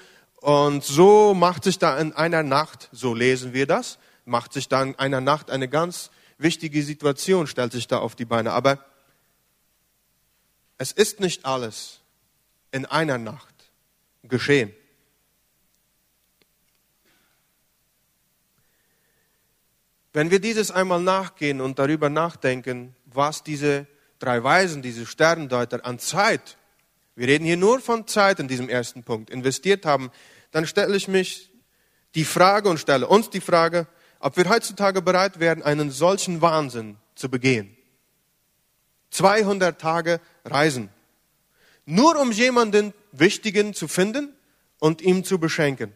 Und 0.45 0.83
so 0.83 1.33
macht 1.33 1.63
sich 1.63 1.79
da 1.79 1.97
in 1.97 2.13
einer 2.13 2.43
Nacht, 2.43 2.89
so 2.91 3.15
lesen 3.15 3.53
wir 3.53 3.65
das, 3.65 3.97
macht 4.25 4.53
sich 4.53 4.67
da 4.67 4.83
in 4.83 4.93
einer 4.99 5.19
Nacht 5.19 5.49
eine 5.49 5.67
ganz 5.67 6.11
wichtige 6.37 6.83
Situation, 6.83 7.47
stellt 7.47 7.71
sich 7.71 7.87
da 7.87 7.97
auf 7.97 8.13
die 8.13 8.25
Beine. 8.25 8.51
Aber 8.51 8.85
es 10.77 10.91
ist 10.91 11.19
nicht 11.19 11.45
alles 11.45 12.01
in 12.71 12.85
einer 12.85 13.17
Nacht 13.17 13.55
geschehen. 14.21 14.71
Wenn 20.15 20.31
wir 20.31 20.39
dieses 20.39 20.71
einmal 20.71 21.01
nachgehen 21.01 21.59
und 21.59 21.77
darüber 21.77 22.09
nachdenken, 22.09 22.95
was 23.03 23.43
diese 23.43 23.85
drei 24.17 24.41
Weisen, 24.41 24.81
diese 24.81 25.05
Sterndeuter 25.05 25.85
an 25.85 25.99
Zeit, 25.99 26.55
wir 27.17 27.27
reden 27.27 27.43
hier 27.43 27.57
nur 27.57 27.81
von 27.81 28.07
Zeit 28.07 28.39
in 28.39 28.47
diesem 28.47 28.69
ersten 28.69 29.03
Punkt, 29.03 29.29
investiert 29.29 29.85
haben, 29.85 30.11
dann 30.51 30.65
stelle 30.67 30.95
ich 30.95 31.09
mich 31.09 31.51
die 32.15 32.23
Frage 32.23 32.69
und 32.69 32.77
stelle 32.77 33.09
uns 33.09 33.29
die 33.29 33.41
Frage, 33.41 33.87
ob 34.19 34.37
wir 34.37 34.47
heutzutage 34.47 35.01
bereit 35.01 35.41
wären, 35.41 35.61
einen 35.63 35.91
solchen 35.91 36.39
Wahnsinn 36.41 36.95
zu 37.15 37.27
begehen. 37.27 37.75
200 39.09 39.81
Tage 39.81 40.21
Reisen. 40.45 40.87
Nur 41.85 42.17
um 42.21 42.31
jemanden 42.31 42.93
Wichtigen 43.11 43.73
zu 43.73 43.89
finden 43.89 44.33
und 44.79 45.01
ihm 45.01 45.25
zu 45.25 45.39
beschenken. 45.39 45.91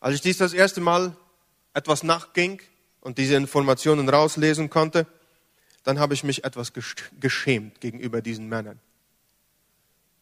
Als 0.00 0.14
ich 0.14 0.20
dies 0.22 0.38
das 0.38 0.54
erste 0.54 0.80
Mal 0.80 1.14
etwas 1.74 2.02
nachging 2.02 2.60
und 3.00 3.18
diese 3.18 3.34
Informationen 3.34 4.08
rauslesen 4.08 4.70
konnte, 4.70 5.06
dann 5.84 5.98
habe 5.98 6.14
ich 6.14 6.24
mich 6.24 6.44
etwas 6.44 6.72
geschämt 7.20 7.80
gegenüber 7.80 8.20
diesen 8.20 8.48
Männern. 8.48 8.78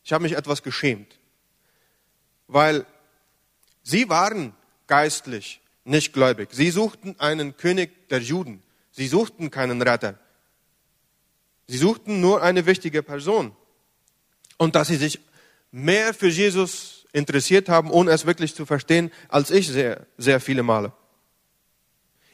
Ich 0.04 0.12
habe 0.12 0.22
mich 0.22 0.36
etwas 0.36 0.62
geschämt, 0.62 1.18
weil 2.46 2.86
sie 3.82 4.08
waren 4.08 4.54
geistlich 4.86 5.60
nicht 5.84 6.12
gläubig. 6.12 6.50
Sie 6.52 6.70
suchten 6.70 7.16
einen 7.18 7.56
König 7.56 8.08
der 8.08 8.20
Juden. 8.20 8.62
Sie 8.90 9.08
suchten 9.08 9.50
keinen 9.50 9.82
Retter. 9.82 10.18
Sie 11.66 11.76
suchten 11.76 12.20
nur 12.20 12.42
eine 12.42 12.66
wichtige 12.66 13.02
Person. 13.02 13.54
Und 14.56 14.74
dass 14.74 14.88
sie 14.88 14.96
sich 14.96 15.20
mehr 15.70 16.14
für 16.14 16.28
Jesus 16.28 17.06
interessiert 17.12 17.68
haben, 17.68 17.90
ohne 17.90 18.10
es 18.10 18.26
wirklich 18.26 18.54
zu 18.54 18.66
verstehen, 18.66 19.10
als 19.28 19.50
ich 19.50 19.68
sehr, 19.68 20.06
sehr 20.16 20.40
viele 20.40 20.62
Male. 20.62 20.92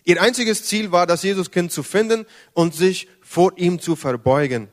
Ihr 0.04 0.20
einziges 0.20 0.64
Ziel 0.64 0.92
war, 0.92 1.06
das 1.06 1.23
Jesuskind 1.23 1.73
zu 1.73 1.82
finden 1.82 2.26
und 2.52 2.75
sich 2.75 3.08
vor 3.23 3.56
ihm 3.56 3.80
zu 3.80 3.96
verbeugen. 3.96 4.68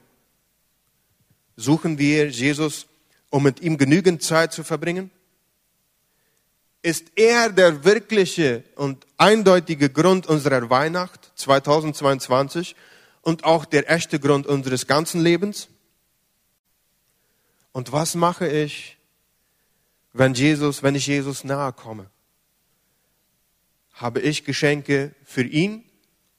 Suchen 1.56 1.98
wir 1.98 2.30
Jesus, 2.30 2.88
um 3.30 3.44
mit 3.44 3.62
ihm 3.62 3.78
genügend 3.78 4.22
Zeit 4.22 4.52
zu 4.52 4.64
verbringen? 4.64 5.10
Ist 6.82 7.12
er 7.16 7.50
der 7.50 7.86
wirkliche 7.86 8.64
und 8.76 9.06
eindeutige 9.18 9.90
Grund 9.90 10.28
unserer 10.28 10.70
Weihnacht 10.70 11.32
2022 11.36 12.76
und 13.22 13.44
auch 13.44 13.66
der 13.66 13.90
echte 13.90 14.20
Grund 14.20 14.48
unseres 14.48 14.88
ganzen 14.88 15.22
Lebens? 15.22 15.70
Und 17.72 17.92
was 17.92 18.16
mache 18.16 18.48
ich, 18.48 18.98
wenn 20.12 20.34
Jesus, 20.34 20.84
wenn 20.84 20.96
ich 20.96 21.08
Jesus 21.08 21.44
nahe 21.44 21.72
komme? 21.72 22.10
Habe 24.02 24.20
ich 24.20 24.46
Geschenke 24.46 25.14
für 25.24 25.44
ihn 25.44 25.84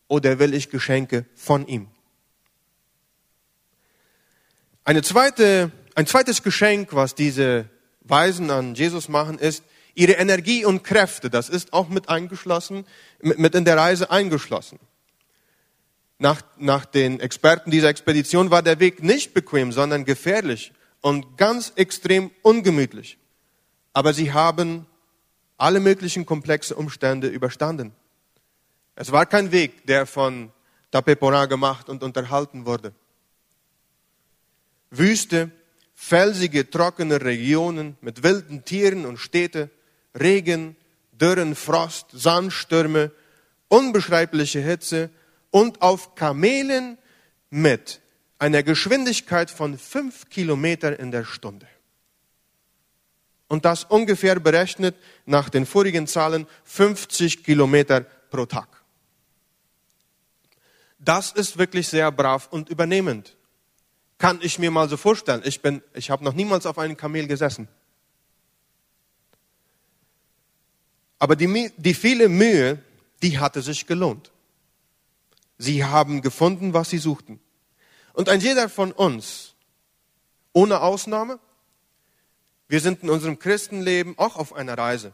oder 0.08 0.40
will 0.40 0.52
ich 0.52 0.68
Geschenke 0.68 1.26
von 1.36 1.66
ihm? 1.68 1.86
Eine 4.84 5.02
zweite, 5.02 5.70
ein 5.94 6.08
zweites 6.08 6.42
Geschenk, 6.42 6.92
was 6.92 7.14
diese 7.14 7.68
Weisen 8.00 8.50
an 8.50 8.74
Jesus 8.74 9.08
machen, 9.08 9.38
ist 9.38 9.62
ihre 9.94 10.14
Energie 10.14 10.64
und 10.64 10.82
Kräfte. 10.82 11.30
Das 11.30 11.48
ist 11.48 11.72
auch 11.72 11.88
mit 11.88 12.08
eingeschlossen, 12.08 12.84
mit 13.20 13.54
in 13.54 13.64
der 13.64 13.76
Reise 13.76 14.10
eingeschlossen. 14.10 14.80
Nach, 16.18 16.42
nach 16.58 16.84
den 16.84 17.20
Experten 17.20 17.70
dieser 17.70 17.90
Expedition 17.90 18.50
war 18.50 18.62
der 18.62 18.80
Weg 18.80 19.04
nicht 19.04 19.34
bequem, 19.34 19.70
sondern 19.70 20.04
gefährlich 20.04 20.72
und 21.00 21.36
ganz 21.36 21.72
extrem 21.76 22.32
ungemütlich. 22.42 23.18
Aber 23.92 24.14
sie 24.14 24.32
haben 24.32 24.86
alle 25.62 25.78
möglichen 25.78 26.26
komplexe 26.26 26.74
Umstände 26.74 27.28
überstanden. 27.28 27.92
Es 28.96 29.12
war 29.12 29.26
kein 29.26 29.52
Weg, 29.52 29.86
der 29.86 30.06
von 30.06 30.50
Tapepora 30.90 31.46
gemacht 31.46 31.88
und 31.88 32.02
unterhalten 32.02 32.66
wurde. 32.66 32.92
Wüste, 34.90 35.52
felsige, 35.94 36.68
trockene 36.68 37.20
Regionen 37.22 37.96
mit 38.00 38.24
wilden 38.24 38.64
Tieren 38.64 39.06
und 39.06 39.18
Städte, 39.18 39.70
Regen, 40.18 40.74
Dürren, 41.12 41.54
Frost, 41.54 42.06
Sandstürme, 42.10 43.12
unbeschreibliche 43.68 44.60
Hitze 44.60 45.10
und 45.52 45.80
auf 45.80 46.16
Kamelen 46.16 46.98
mit 47.50 48.00
einer 48.40 48.64
Geschwindigkeit 48.64 49.48
von 49.48 49.78
fünf 49.78 50.28
Kilometer 50.28 50.98
in 50.98 51.12
der 51.12 51.24
Stunde 51.24 51.68
und 53.52 53.66
das 53.66 53.84
ungefähr 53.84 54.40
berechnet 54.40 54.96
nach 55.26 55.50
den 55.50 55.66
vorigen 55.66 56.06
Zahlen 56.06 56.46
50 56.64 57.44
Kilometer 57.44 58.00
pro 58.00 58.46
Tag. 58.46 58.66
Das 60.98 61.32
ist 61.32 61.58
wirklich 61.58 61.86
sehr 61.86 62.10
brav 62.10 62.48
und 62.50 62.70
übernehmend. 62.70 63.36
Kann 64.16 64.38
ich 64.40 64.58
mir 64.58 64.70
mal 64.70 64.88
so 64.88 64.96
vorstellen. 64.96 65.42
Ich 65.44 65.60
ich 65.92 66.10
habe 66.10 66.24
noch 66.24 66.32
niemals 66.32 66.64
auf 66.64 66.78
einem 66.78 66.96
Kamel 66.96 67.26
gesessen. 67.26 67.68
Aber 71.18 71.36
die, 71.36 71.70
die 71.76 71.92
viele 71.92 72.30
Mühe, 72.30 72.82
die 73.22 73.38
hatte 73.38 73.60
sich 73.60 73.86
gelohnt. 73.86 74.32
Sie 75.58 75.84
haben 75.84 76.22
gefunden, 76.22 76.72
was 76.72 76.88
sie 76.88 76.96
suchten. 76.96 77.38
Und 78.14 78.30
ein 78.30 78.40
jeder 78.40 78.70
von 78.70 78.92
uns, 78.92 79.52
ohne 80.54 80.80
Ausnahme, 80.80 81.38
wir 82.72 82.80
sind 82.80 83.02
in 83.02 83.10
unserem 83.10 83.38
Christenleben 83.38 84.14
auch 84.16 84.36
auf 84.36 84.54
einer 84.54 84.78
Reise. 84.78 85.12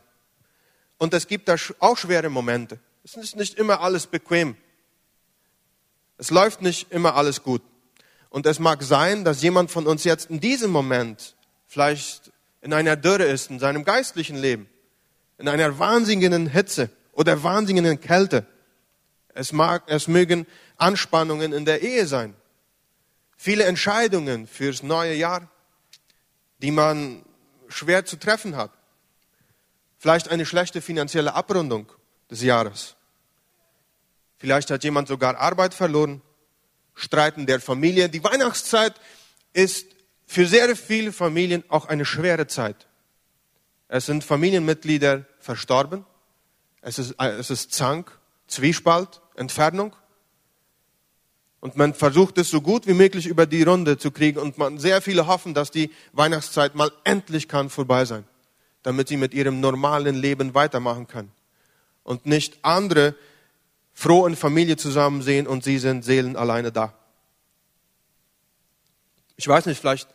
Und 0.96 1.12
es 1.12 1.26
gibt 1.26 1.48
da 1.48 1.56
auch 1.80 1.98
schwere 1.98 2.30
Momente. 2.30 2.78
Es 3.02 3.16
ist 3.16 3.34
nicht 3.34 3.54
immer 3.58 3.80
alles 3.80 4.06
bequem. 4.06 4.56
Es 6.18 6.30
läuft 6.30 6.62
nicht 6.62 6.92
immer 6.92 7.16
alles 7.16 7.42
gut. 7.42 7.62
Und 8.30 8.46
es 8.46 8.60
mag 8.60 8.84
sein, 8.84 9.24
dass 9.24 9.42
jemand 9.42 9.72
von 9.72 9.88
uns 9.88 10.04
jetzt 10.04 10.30
in 10.30 10.38
diesem 10.38 10.70
Moment 10.70 11.34
vielleicht 11.66 12.30
in 12.60 12.72
einer 12.72 12.94
Dürre 12.94 13.24
ist, 13.24 13.50
in 13.50 13.58
seinem 13.58 13.84
geistlichen 13.84 14.36
Leben, 14.36 14.68
in 15.36 15.48
einer 15.48 15.80
wahnsinnigen 15.80 16.46
Hitze 16.46 16.90
oder 17.10 17.42
wahnsinnigen 17.42 18.00
Kälte. 18.00 18.46
Es, 19.34 19.50
mag, 19.50 19.82
es 19.88 20.06
mögen 20.06 20.46
Anspannungen 20.76 21.52
in 21.52 21.64
der 21.64 21.82
Ehe 21.82 22.06
sein. 22.06 22.36
Viele 23.36 23.64
Entscheidungen 23.64 24.46
fürs 24.46 24.84
neue 24.84 25.14
Jahr, 25.14 25.50
die 26.58 26.70
man 26.70 27.24
schwer 27.68 28.04
zu 28.04 28.16
treffen 28.16 28.56
hat. 28.56 28.72
Vielleicht 29.98 30.28
eine 30.28 30.46
schlechte 30.46 30.80
finanzielle 30.80 31.34
Abrundung 31.34 31.90
des 32.30 32.42
Jahres. 32.42 32.94
Vielleicht 34.38 34.70
hat 34.70 34.84
jemand 34.84 35.08
sogar 35.08 35.36
Arbeit 35.38 35.74
verloren. 35.74 36.22
Streiten 36.94 37.46
der 37.46 37.60
Familie. 37.60 38.08
Die 38.08 38.22
Weihnachtszeit 38.22 38.94
ist 39.52 39.86
für 40.26 40.46
sehr 40.46 40.74
viele 40.76 41.12
Familien 41.12 41.64
auch 41.68 41.86
eine 41.86 42.04
schwere 42.04 42.46
Zeit. 42.46 42.86
Es 43.88 44.06
sind 44.06 44.24
Familienmitglieder 44.24 45.24
verstorben. 45.38 46.04
Es 46.82 46.98
ist, 46.98 47.14
es 47.18 47.50
ist 47.50 47.72
Zank, 47.72 48.18
Zwiespalt, 48.46 49.20
Entfernung. 49.34 49.94
Und 51.60 51.76
man 51.76 51.92
versucht 51.92 52.38
es 52.38 52.50
so 52.50 52.60
gut 52.60 52.86
wie 52.86 52.94
möglich 52.94 53.26
über 53.26 53.46
die 53.46 53.62
Runde 53.64 53.98
zu 53.98 54.10
kriegen 54.10 54.38
und 54.38 54.58
man, 54.58 54.78
sehr 54.78 55.02
viele 55.02 55.26
hoffen, 55.26 55.54
dass 55.54 55.70
die 55.70 55.90
Weihnachtszeit 56.12 56.74
mal 56.74 56.92
endlich 57.04 57.48
kann 57.48 57.68
vorbei 57.68 58.04
sein, 58.04 58.24
damit 58.82 59.08
sie 59.08 59.16
mit 59.16 59.34
ihrem 59.34 59.60
normalen 59.60 60.14
Leben 60.14 60.54
weitermachen 60.54 61.08
können. 61.08 61.32
Und 62.04 62.26
nicht 62.26 62.58
andere 62.62 63.16
froh 63.92 64.26
in 64.26 64.36
Familie 64.36 64.76
zusammen 64.76 65.22
sehen 65.22 65.48
und 65.48 65.64
sie 65.64 65.78
sind 65.78 66.04
Seelen 66.04 66.36
alleine 66.36 66.70
da. 66.70 66.94
Ich 69.36 69.48
weiß 69.48 69.66
nicht, 69.66 69.80
vielleicht 69.80 70.08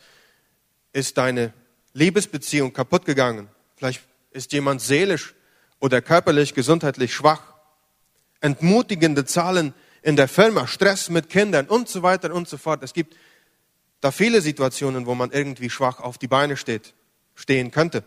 ist 0.94 1.18
deine 1.18 1.54
Liebesbeziehung 1.94 2.72
kaputt 2.72 3.06
gegangen. 3.06 3.50
Vielleicht 3.76 4.02
ist 4.32 4.54
jemand 4.54 4.82
seelisch 4.82 5.34
oder 5.80 6.02
körperlich, 6.02 6.54
gesundheitlich 6.54 7.14
schwach. 7.14 7.42
Entmutigende 8.40 9.26
Zahlen 9.26 9.74
in 10.04 10.16
der 10.18 10.28
Firma, 10.28 10.68
Stress 10.68 11.10
mit 11.10 11.30
Kindern 11.30 11.68
und 11.68 11.90
so 11.90 12.04
weiter 12.04 12.34
und 12.34 12.48
so 12.48 12.58
fort. 12.58 12.84
Es 12.84 12.94
gibt 12.94 13.16
da 14.02 14.12
viele 14.12 14.42
Situationen, 14.42 15.06
wo 15.06 15.16
man 15.16 15.32
irgendwie 15.32 15.70
schwach 15.70 16.02
auf 16.02 16.18
die 16.18 16.28
Beine 16.28 16.58
steht, 16.58 16.94
stehen 17.36 17.72
könnte. 17.72 18.04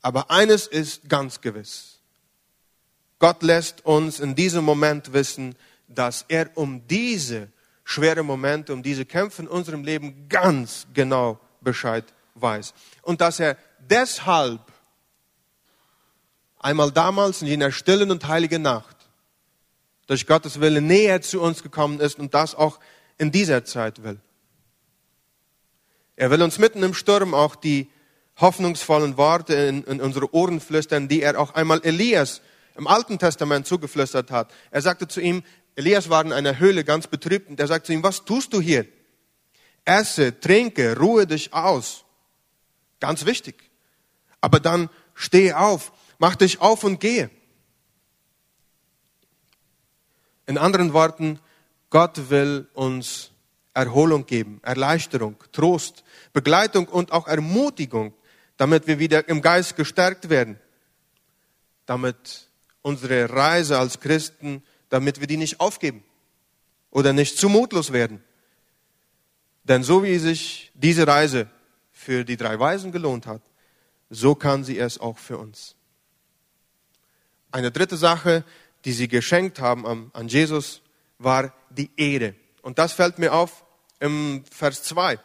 Aber 0.00 0.30
eines 0.30 0.66
ist 0.66 1.08
ganz 1.08 1.40
gewiss. 1.42 2.00
Gott 3.18 3.42
lässt 3.42 3.84
uns 3.84 4.20
in 4.20 4.34
diesem 4.34 4.64
Moment 4.64 5.12
wissen, 5.12 5.54
dass 5.86 6.24
er 6.28 6.50
um 6.54 6.86
diese 6.88 7.48
schwere 7.84 8.22
Momente, 8.22 8.72
um 8.72 8.82
diese 8.82 9.04
Kämpfe 9.04 9.42
in 9.42 9.48
unserem 9.48 9.84
Leben 9.84 10.28
ganz 10.28 10.86
genau 10.94 11.38
Bescheid 11.60 12.04
weiß. 12.34 12.72
Und 13.02 13.20
dass 13.20 13.38
er 13.40 13.58
deshalb 13.78 14.60
einmal 16.58 16.90
damals 16.90 17.42
in 17.42 17.48
jener 17.48 17.70
stillen 17.70 18.10
und 18.10 18.26
heiligen 18.26 18.62
Nacht 18.62 18.96
durch 20.06 20.26
Gottes 20.26 20.60
Wille 20.60 20.80
näher 20.80 21.22
zu 21.22 21.40
uns 21.40 21.62
gekommen 21.62 22.00
ist 22.00 22.18
und 22.18 22.34
das 22.34 22.54
auch 22.54 22.78
in 23.18 23.32
dieser 23.32 23.64
Zeit 23.64 24.02
will. 24.02 24.20
Er 26.16 26.30
will 26.30 26.42
uns 26.42 26.58
mitten 26.58 26.82
im 26.82 26.94
Sturm 26.94 27.34
auch 27.34 27.56
die 27.56 27.90
hoffnungsvollen 28.40 29.16
Worte 29.16 29.54
in, 29.54 29.84
in 29.84 30.00
unsere 30.00 30.32
Ohren 30.34 30.60
flüstern, 30.60 31.08
die 31.08 31.22
er 31.22 31.38
auch 31.38 31.54
einmal 31.54 31.80
Elias 31.84 32.40
im 32.76 32.86
Alten 32.86 33.18
Testament 33.18 33.66
zugeflüstert 33.66 34.30
hat. 34.30 34.52
Er 34.70 34.82
sagte 34.82 35.06
zu 35.08 35.20
ihm, 35.20 35.42
Elias 35.76 36.08
war 36.10 36.24
in 36.24 36.32
einer 36.32 36.58
Höhle 36.58 36.84
ganz 36.84 37.06
betrübt 37.06 37.48
und 37.48 37.58
er 37.58 37.66
sagte 37.66 37.86
zu 37.86 37.92
ihm, 37.92 38.02
was 38.02 38.24
tust 38.24 38.52
du 38.52 38.60
hier? 38.60 38.86
Esse, 39.84 40.38
trinke, 40.38 40.98
ruhe 40.98 41.26
dich 41.26 41.52
aus. 41.52 42.04
Ganz 43.00 43.26
wichtig. 43.26 43.70
Aber 44.40 44.60
dann 44.60 44.88
steh 45.14 45.52
auf, 45.52 45.92
mach 46.18 46.36
dich 46.36 46.60
auf 46.60 46.84
und 46.84 47.00
gehe. 47.00 47.30
In 50.46 50.58
anderen 50.58 50.92
Worten, 50.92 51.40
Gott 51.90 52.30
will 52.30 52.68
uns 52.74 53.30
Erholung 53.72 54.26
geben, 54.26 54.60
Erleichterung, 54.62 55.36
Trost, 55.52 56.04
Begleitung 56.32 56.86
und 56.86 57.12
auch 57.12 57.26
Ermutigung, 57.26 58.14
damit 58.56 58.86
wir 58.86 58.98
wieder 58.98 59.28
im 59.28 59.42
Geist 59.42 59.76
gestärkt 59.76 60.28
werden, 60.28 60.58
damit 61.86 62.48
unsere 62.82 63.30
Reise 63.30 63.78
als 63.78 64.00
Christen, 64.00 64.62
damit 64.90 65.20
wir 65.20 65.26
die 65.26 65.36
nicht 65.36 65.60
aufgeben 65.60 66.04
oder 66.90 67.12
nicht 67.12 67.36
zu 67.38 67.48
mutlos 67.48 67.92
werden. 67.92 68.22
Denn 69.64 69.82
so 69.82 70.04
wie 70.04 70.18
sich 70.18 70.70
diese 70.74 71.06
Reise 71.06 71.48
für 71.90 72.24
die 72.24 72.36
drei 72.36 72.58
Weisen 72.58 72.92
gelohnt 72.92 73.26
hat, 73.26 73.42
so 74.10 74.34
kann 74.34 74.62
sie 74.62 74.78
es 74.78 74.98
auch 74.98 75.18
für 75.18 75.38
uns. 75.38 75.74
Eine 77.50 77.70
dritte 77.70 77.96
Sache, 77.96 78.44
die 78.84 78.92
sie 78.92 79.08
geschenkt 79.08 79.60
haben 79.60 80.10
an 80.12 80.28
Jesus, 80.28 80.82
war 81.18 81.52
die 81.70 81.90
Ehre. 81.96 82.34
Und 82.62 82.78
das 82.78 82.92
fällt 82.92 83.18
mir 83.18 83.32
auf 83.32 83.64
im 84.00 84.44
Vers 84.50 84.82
2. 84.84 85.18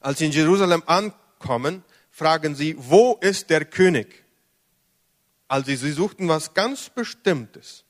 Als 0.00 0.18
sie 0.18 0.26
in 0.26 0.32
Jerusalem 0.32 0.82
ankommen, 0.86 1.84
fragen 2.10 2.54
sie, 2.54 2.76
wo 2.78 3.18
ist 3.20 3.50
der 3.50 3.64
König? 3.64 4.24
Also 5.48 5.74
sie 5.74 5.92
suchten 5.92 6.28
was 6.28 6.54
ganz 6.54 6.90
Bestimmtes. 6.90 7.84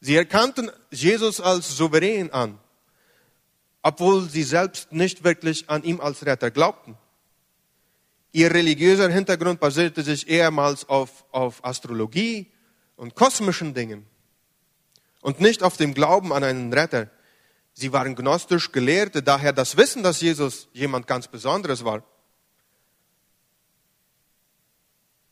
Sie 0.00 0.16
erkannten 0.16 0.70
Jesus 0.90 1.40
als 1.40 1.76
souverän 1.76 2.32
an, 2.32 2.58
obwohl 3.82 4.28
sie 4.28 4.42
selbst 4.42 4.92
nicht 4.92 5.24
wirklich 5.24 5.70
an 5.70 5.84
ihm 5.84 6.00
als 6.00 6.26
Retter 6.26 6.50
glaubten. 6.50 6.96
Ihr 8.32 8.52
religiöser 8.52 9.10
Hintergrund 9.10 9.60
basierte 9.60 10.02
sich 10.02 10.26
ehemals 10.28 10.88
auf, 10.88 11.24
auf 11.30 11.64
Astrologie 11.64 12.50
und 13.02 13.16
kosmischen 13.16 13.74
Dingen 13.74 14.06
und 15.22 15.40
nicht 15.40 15.64
auf 15.64 15.76
dem 15.76 15.92
Glauben 15.92 16.32
an 16.32 16.44
einen 16.44 16.72
Retter. 16.72 17.10
Sie 17.72 17.92
waren 17.92 18.14
gnostisch 18.14 18.70
Gelehrte, 18.70 19.24
daher 19.24 19.52
das 19.52 19.76
Wissen, 19.76 20.04
dass 20.04 20.20
Jesus 20.20 20.68
jemand 20.72 21.08
ganz 21.08 21.26
Besonderes 21.26 21.84
war. 21.84 22.04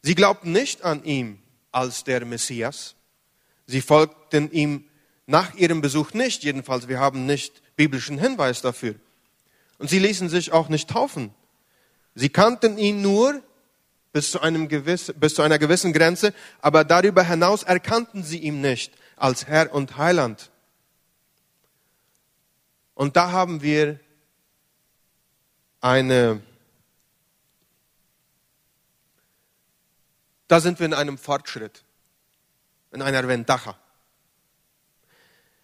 Sie 0.03 0.17
glaubten 0.17 0.51
nicht 0.51 0.83
an 0.83 1.05
ihn 1.05 1.41
als 1.71 2.03
der 2.03 2.25
Messias. 2.25 2.97
Sie 3.69 3.83
folgten 3.83 4.51
ihm 4.51 4.87
nach 5.27 5.55
ihrem 5.55 5.81
Besuch 5.81 6.13
nicht, 6.13 6.43
jedenfalls 6.43 6.89
wir 6.89 6.99
haben 6.99 7.25
nicht 7.25 7.63
biblischen 7.77 8.19
Hinweis 8.19 8.63
dafür. 8.63 8.97
Und 9.79 9.89
sie 9.89 10.01
ließen 10.01 10.29
sich 10.29 10.51
auch 10.51 10.69
nicht 10.69 10.91
taufen. 10.91 11.33
Sie 12.17 12.31
kannten 12.31 12.79
ihn 12.79 13.01
nur 13.01 13.41
bis 14.13 14.33
zu, 14.33 14.41
einem 14.41 14.69
gewiss, 14.69 15.13
bis 15.17 15.35
zu 15.35 15.43
einer 15.43 15.59
gewissen 15.59 15.93
Grenze, 15.93 16.35
aber 16.61 16.85
darüber 16.85 17.23
hinaus 17.23 17.63
erkannten 17.63 18.23
sie 18.23 18.39
ihn 18.39 18.61
nicht 18.61 18.93
als 19.17 19.47
Herr 19.47 19.73
und 19.73 19.97
Heiland. 19.97 20.51
Und 22.95 23.17
da 23.17 23.33
haben 23.33 23.63
wir 23.63 24.01
eine, 25.81 26.43
da 30.49 30.61
sind 30.61 30.79
wir 30.81 30.87
in 30.87 30.95
einem 30.95 31.17
Fortschritt, 31.17 31.85
in 32.93 33.03
einer 33.03 33.27
Ventaja. 33.27 33.79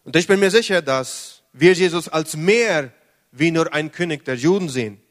Und 0.04 0.14
ich 0.14 0.28
bin 0.28 0.38
mir 0.38 0.50
sicher, 0.50 0.82
dass 0.82 1.42
wir 1.52 1.72
Jesus 1.72 2.08
als 2.08 2.36
mehr 2.36 2.92
wie 3.32 3.50
nur 3.50 3.74
ein 3.74 3.90
König 3.90 4.24
der 4.24 4.36
Juden 4.36 4.68
sehen. 4.68 5.02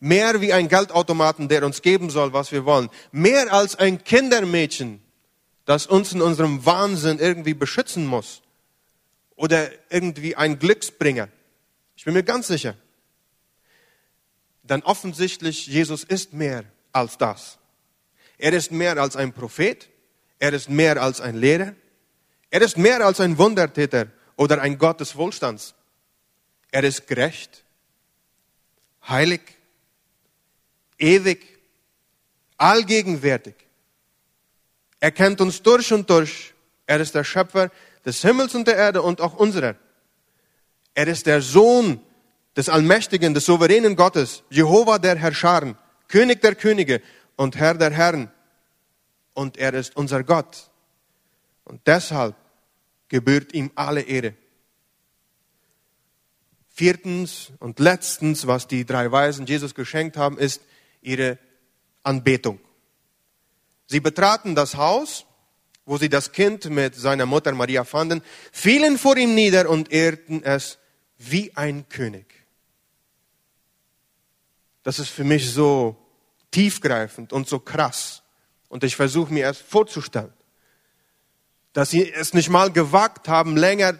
Mehr 0.00 0.40
wie 0.40 0.52
ein 0.52 0.68
Geldautomaten, 0.68 1.48
der 1.48 1.64
uns 1.64 1.82
geben 1.82 2.08
soll, 2.08 2.32
was 2.32 2.52
wir 2.52 2.64
wollen. 2.64 2.88
Mehr 3.12 3.52
als 3.52 3.76
ein 3.76 4.02
Kindermädchen, 4.02 5.02
das 5.66 5.86
uns 5.86 6.12
in 6.12 6.22
unserem 6.22 6.64
Wahnsinn 6.64 7.18
irgendwie 7.18 7.54
beschützen 7.54 8.06
muss. 8.06 8.40
Oder 9.36 9.70
irgendwie 9.90 10.36
ein 10.36 10.58
Glücksbringer. 10.58 11.28
Ich 11.96 12.04
bin 12.04 12.14
mir 12.14 12.22
ganz 12.22 12.46
sicher. 12.46 12.74
Denn 14.62 14.82
offensichtlich, 14.82 15.66
Jesus 15.66 16.04
ist 16.04 16.32
mehr 16.32 16.64
als 16.92 17.18
das. 17.18 17.58
Er 18.38 18.54
ist 18.54 18.72
mehr 18.72 18.96
als 18.96 19.16
ein 19.16 19.32
Prophet. 19.32 19.88
Er 20.38 20.54
ist 20.54 20.70
mehr 20.70 21.02
als 21.02 21.20
ein 21.20 21.36
Lehrer. 21.36 21.74
Er 22.50 22.62
ist 22.62 22.78
mehr 22.78 23.04
als 23.04 23.20
ein 23.20 23.36
Wundertäter 23.36 24.06
oder 24.36 24.62
ein 24.62 24.78
Gott 24.78 25.00
des 25.00 25.14
Wohlstands. 25.16 25.74
Er 26.70 26.84
ist 26.84 27.06
gerecht, 27.06 27.64
heilig, 29.06 29.40
ewig, 31.00 31.40
allgegenwärtig. 32.56 33.54
Er 35.00 35.10
kennt 35.10 35.40
uns 35.40 35.62
durch 35.62 35.92
und 35.92 36.08
durch. 36.10 36.52
Er 36.86 37.00
ist 37.00 37.14
der 37.14 37.24
Schöpfer 37.24 37.70
des 38.04 38.20
Himmels 38.22 38.54
und 38.54 38.68
der 38.68 38.76
Erde 38.76 39.02
und 39.02 39.20
auch 39.20 39.34
unserer. 39.34 39.76
Er 40.94 41.06
ist 41.06 41.26
der 41.26 41.40
Sohn 41.40 42.00
des 42.56 42.68
allmächtigen, 42.68 43.32
des 43.32 43.46
souveränen 43.46 43.96
Gottes, 43.96 44.42
Jehova 44.50 44.98
der 44.98 45.16
Herrscharen, 45.16 45.76
König 46.08 46.42
der 46.42 46.54
Könige 46.54 47.00
und 47.36 47.56
Herr 47.56 47.74
der 47.74 47.90
Herren. 47.90 48.30
Und 49.32 49.56
er 49.56 49.72
ist 49.74 49.96
unser 49.96 50.24
Gott. 50.24 50.70
Und 51.64 51.80
deshalb 51.86 52.34
gebührt 53.08 53.54
ihm 53.54 53.70
alle 53.74 54.02
Ehre. 54.02 54.34
Viertens 56.68 57.52
und 57.58 57.78
letztens, 57.78 58.46
was 58.46 58.66
die 58.66 58.84
drei 58.84 59.10
Weisen 59.12 59.46
Jesus 59.46 59.74
geschenkt 59.74 60.16
haben, 60.16 60.38
ist 60.38 60.62
ihre 61.02 61.38
Anbetung. 62.02 62.58
Sie 63.86 64.00
betraten 64.00 64.54
das 64.54 64.76
Haus, 64.76 65.26
wo 65.84 65.98
sie 65.98 66.08
das 66.08 66.32
Kind 66.32 66.66
mit 66.66 66.94
seiner 66.94 67.26
Mutter 67.26 67.52
Maria 67.52 67.84
fanden, 67.84 68.22
fielen 68.52 68.98
vor 68.98 69.16
ihm 69.16 69.34
nieder 69.34 69.68
und 69.68 69.90
ehrten 69.92 70.42
es 70.42 70.78
wie 71.18 71.56
ein 71.56 71.88
König. 71.88 72.26
Das 74.82 74.98
ist 74.98 75.10
für 75.10 75.24
mich 75.24 75.50
so 75.50 75.96
tiefgreifend 76.50 77.32
und 77.32 77.48
so 77.48 77.58
krass. 77.58 78.22
Und 78.68 78.84
ich 78.84 78.96
versuche 78.96 79.32
mir 79.32 79.40
erst 79.40 79.62
vorzustellen, 79.62 80.32
dass 81.72 81.90
sie 81.90 82.10
es 82.10 82.34
nicht 82.34 82.48
mal 82.48 82.72
gewagt 82.72 83.28
haben, 83.28 83.56
länger 83.56 83.98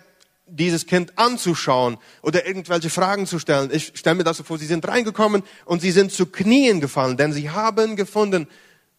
dieses 0.51 0.87
Kind 0.87 1.19
anzuschauen 1.19 1.99
oder 2.23 2.47
irgendwelche 2.47 2.91
Fragen 2.91 3.27
zu 3.27 3.39
stellen. 3.39 3.71
Ich 3.73 3.93
stelle 3.95 4.17
mir 4.17 4.25
das 4.25 4.37
so 4.37 4.45
vor, 4.45 4.59
sie 4.59 4.67
sind 4.67 4.87
reingekommen 4.87 5.43
und 5.65 5.81
sie 5.81 5.91
sind 5.91 6.13
zu 6.13 6.27
Knien 6.27 6.81
gefallen, 6.81 7.17
denn 7.17 7.33
sie 7.33 7.51
haben 7.51 7.97
gefunden, 7.97 8.49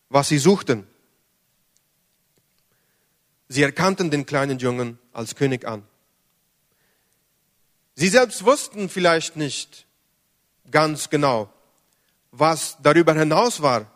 was 0.10 0.30
sie 0.30 0.38
suchten. 0.38 0.88
Sie 3.48 3.64
erkannten 3.64 4.12
den 4.12 4.26
kleinen 4.26 4.60
Jungen 4.60 4.98
als 5.12 5.36
König 5.36 5.68
an. 5.68 5.84
Sie 7.96 8.08
selbst 8.08 8.46
wussten 8.46 8.90
vielleicht 8.90 9.36
nicht 9.36 9.86
ganz 10.72 11.10
genau, 11.10 11.52
was 12.32 12.78
darüber 12.82 13.14
hinaus 13.14 13.62
war 13.62 13.92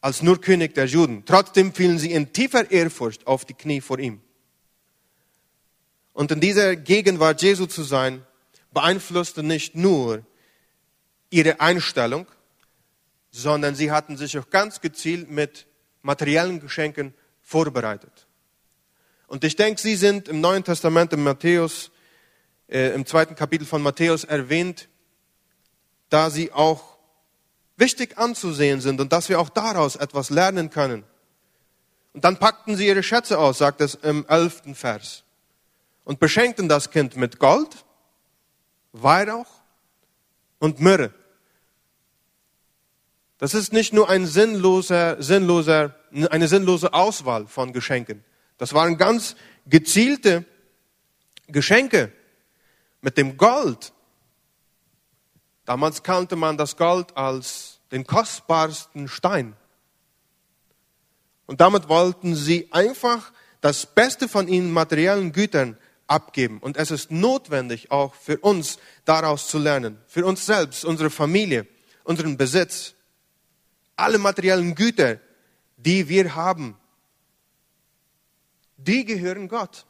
als 0.00 0.22
nur 0.22 0.40
König 0.40 0.74
der 0.74 0.86
Juden. 0.86 1.24
Trotzdem 1.26 1.74
fielen 1.74 1.98
sie 1.98 2.12
in 2.12 2.32
tiefer 2.32 2.70
Ehrfurcht 2.70 3.26
auf 3.26 3.44
die 3.44 3.54
Knie 3.54 3.80
vor 3.80 3.98
ihm. 3.98 4.20
Und 6.16 6.32
in 6.32 6.40
dieser 6.40 6.76
Gegenwart 6.76 7.42
Jesu 7.42 7.66
zu 7.66 7.82
sein, 7.82 8.24
beeinflusste 8.72 9.42
nicht 9.42 9.74
nur 9.74 10.24
ihre 11.28 11.60
Einstellung, 11.60 12.26
sondern 13.30 13.74
sie 13.74 13.92
hatten 13.92 14.16
sich 14.16 14.38
auch 14.38 14.48
ganz 14.48 14.80
gezielt 14.80 15.30
mit 15.30 15.66
materiellen 16.00 16.60
Geschenken 16.60 17.12
vorbereitet. 17.42 18.26
Und 19.26 19.44
ich 19.44 19.56
denke, 19.56 19.78
sie 19.78 19.94
sind 19.94 20.28
im 20.28 20.40
Neuen 20.40 20.64
Testament, 20.64 21.12
im 21.12 21.22
Matthäus, 21.22 21.90
äh, 22.66 22.94
im 22.94 23.04
zweiten 23.04 23.34
Kapitel 23.34 23.66
von 23.66 23.82
Matthäus 23.82 24.24
erwähnt, 24.24 24.88
da 26.08 26.30
sie 26.30 26.50
auch 26.50 26.96
wichtig 27.76 28.16
anzusehen 28.16 28.80
sind 28.80 29.02
und 29.02 29.12
dass 29.12 29.28
wir 29.28 29.38
auch 29.38 29.50
daraus 29.50 29.96
etwas 29.96 30.30
lernen 30.30 30.70
können. 30.70 31.04
Und 32.14 32.24
dann 32.24 32.38
packten 32.38 32.74
sie 32.74 32.86
ihre 32.86 33.02
Schätze 33.02 33.38
aus, 33.38 33.58
sagt 33.58 33.82
es 33.82 33.96
im 33.96 34.24
elften 34.30 34.74
Vers 34.74 35.25
und 36.06 36.20
beschenkten 36.20 36.68
das 36.68 36.90
Kind 36.90 37.16
mit 37.16 37.38
Gold, 37.40 37.84
Weihrauch 38.92 39.48
und 40.60 40.80
Myrrhe. 40.80 41.12
Das 43.38 43.52
ist 43.52 43.72
nicht 43.72 43.92
nur 43.92 44.08
ein 44.08 44.24
sinnloser, 44.24 45.22
sinnloser, 45.22 45.96
eine 46.30 46.48
sinnlose 46.48 46.94
Auswahl 46.94 47.46
von 47.48 47.72
Geschenken. 47.72 48.24
Das 48.56 48.72
waren 48.72 48.96
ganz 48.96 49.34
gezielte 49.66 50.46
Geschenke 51.48 52.12
mit 53.02 53.18
dem 53.18 53.36
Gold. 53.36 53.92
Damals 55.64 56.04
kannte 56.04 56.36
man 56.36 56.56
das 56.56 56.76
Gold 56.76 57.16
als 57.16 57.80
den 57.90 58.06
kostbarsten 58.06 59.08
Stein. 59.08 59.56
Und 61.46 61.60
damit 61.60 61.88
wollten 61.88 62.36
sie 62.36 62.68
einfach 62.70 63.32
das 63.60 63.86
Beste 63.86 64.28
von 64.28 64.46
ihnen 64.46 64.70
materiellen 64.70 65.32
Gütern 65.32 65.76
abgeben. 66.06 66.58
Und 66.58 66.76
es 66.76 66.90
ist 66.90 67.10
notwendig 67.10 67.90
auch 67.90 68.14
für 68.14 68.38
uns 68.38 68.78
daraus 69.04 69.48
zu 69.48 69.58
lernen, 69.58 69.98
für 70.06 70.24
uns 70.24 70.46
selbst, 70.46 70.84
unsere 70.84 71.10
Familie, 71.10 71.66
unseren 72.04 72.36
Besitz, 72.36 72.94
alle 73.96 74.18
materiellen 74.18 74.74
Güter, 74.74 75.18
die 75.76 76.08
wir 76.08 76.34
haben, 76.34 76.76
die 78.76 79.04
gehören 79.04 79.48
Gott. 79.48 79.86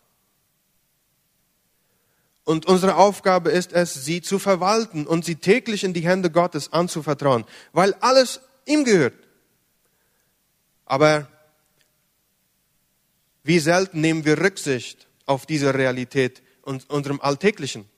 Und 2.44 2.66
unsere 2.66 2.94
Aufgabe 2.94 3.50
ist 3.50 3.72
es, 3.72 4.04
sie 4.04 4.22
zu 4.22 4.38
verwalten 4.38 5.06
und 5.06 5.24
sie 5.24 5.36
täglich 5.36 5.82
in 5.82 5.92
die 5.92 6.06
Hände 6.06 6.30
Gottes 6.30 6.72
anzuvertrauen, 6.72 7.44
weil 7.72 7.94
alles 7.94 8.40
ihm 8.64 8.84
gehört. 8.84 9.14
Aber 10.84 11.28
wie 13.42 13.58
selten 13.58 14.00
nehmen 14.00 14.24
wir 14.24 14.38
Rücksicht 14.38 15.05
auf 15.26 15.46
diese 15.46 15.74
Realität 15.74 16.42
in 16.64 16.80
unserem 16.88 17.20
Alltäglichen, 17.20 17.88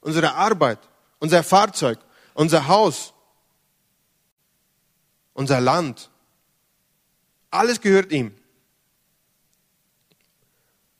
unsere 0.00 0.34
Arbeit, 0.34 0.78
unser 1.18 1.42
Fahrzeug, 1.42 1.98
unser 2.34 2.66
Haus, 2.68 3.14
unser 5.34 5.60
Land. 5.60 6.10
Alles 7.50 7.80
gehört 7.80 8.12
ihm. 8.12 8.34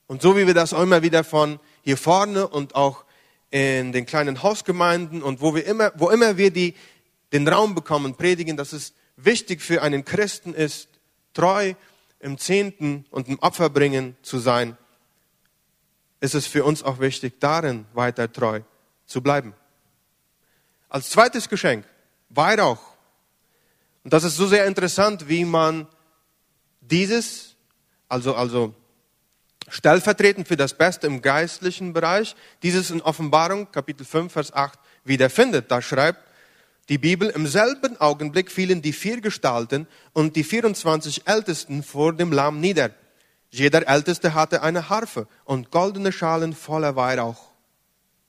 Und 0.07 0.21
so 0.21 0.35
wie 0.35 0.47
wir 0.47 0.53
das 0.53 0.73
auch 0.73 0.81
immer 0.81 1.03
wieder 1.03 1.23
von 1.23 1.59
hier 1.83 1.97
vorne 1.97 2.47
und 2.47 2.73
auch 2.75 3.05
in 3.51 3.91
den 3.91 4.05
kleinen 4.05 4.41
Hausgemeinden 4.43 5.21
und 5.21 5.41
wo 5.41 5.55
wir 5.55 5.65
immer, 5.65 5.91
wo 5.95 6.09
immer 6.09 6.37
wir 6.37 6.51
die, 6.51 6.75
den 7.31 7.47
Raum 7.47 7.75
bekommen, 7.75 8.15
predigen, 8.15 8.57
dass 8.57 8.73
es 8.73 8.93
wichtig 9.17 9.61
für 9.61 9.81
einen 9.81 10.05
Christen 10.05 10.53
ist, 10.53 10.89
treu 11.33 11.73
im 12.19 12.37
Zehnten 12.37 13.05
und 13.11 13.27
im 13.27 13.39
Opferbringen 13.39 14.17
zu 14.21 14.39
sein, 14.39 14.77
ist 16.19 16.35
es 16.35 16.47
für 16.47 16.63
uns 16.63 16.83
auch 16.83 16.99
wichtig, 16.99 17.39
darin 17.39 17.85
weiter 17.93 18.31
treu 18.31 18.61
zu 19.05 19.21
bleiben. 19.21 19.53
Als 20.89 21.09
zweites 21.09 21.49
Geschenk, 21.49 21.85
Weihrauch. 22.29 22.81
Und 24.03 24.13
das 24.13 24.23
ist 24.23 24.35
so 24.35 24.47
sehr 24.47 24.65
interessant, 24.65 25.27
wie 25.27 25.45
man 25.45 25.87
dieses, 26.81 27.55
also, 28.07 28.35
also 28.35 28.73
stellvertretend 29.67 30.47
für 30.47 30.57
das 30.57 30.73
Beste 30.73 31.07
im 31.07 31.21
geistlichen 31.21 31.93
Bereich, 31.93 32.35
dieses 32.63 32.91
in 32.91 33.01
Offenbarung 33.01 33.71
Kapitel 33.71 34.05
5, 34.05 34.31
Vers 34.31 34.53
8 34.53 34.79
wiederfindet. 35.03 35.69
Da 35.69 35.81
schreibt 35.81 36.19
die 36.89 36.97
Bibel, 36.97 37.29
im 37.29 37.45
selben 37.45 37.99
Augenblick 38.01 38.51
fielen 38.51 38.81
die 38.81 38.93
vier 38.93 39.21
Gestalten 39.21 39.87
und 40.13 40.35
die 40.35 40.43
24 40.43 41.27
Ältesten 41.27 41.83
vor 41.83 42.13
dem 42.13 42.31
Lamm 42.31 42.59
nieder. 42.59 42.91
Jeder 43.51 43.87
Älteste 43.87 44.33
hatte 44.33 44.61
eine 44.61 44.89
Harfe 44.89 45.27
und 45.43 45.71
goldene 45.71 46.11
Schalen 46.11 46.53
voller 46.53 46.95
Weihrauch. 46.95 47.49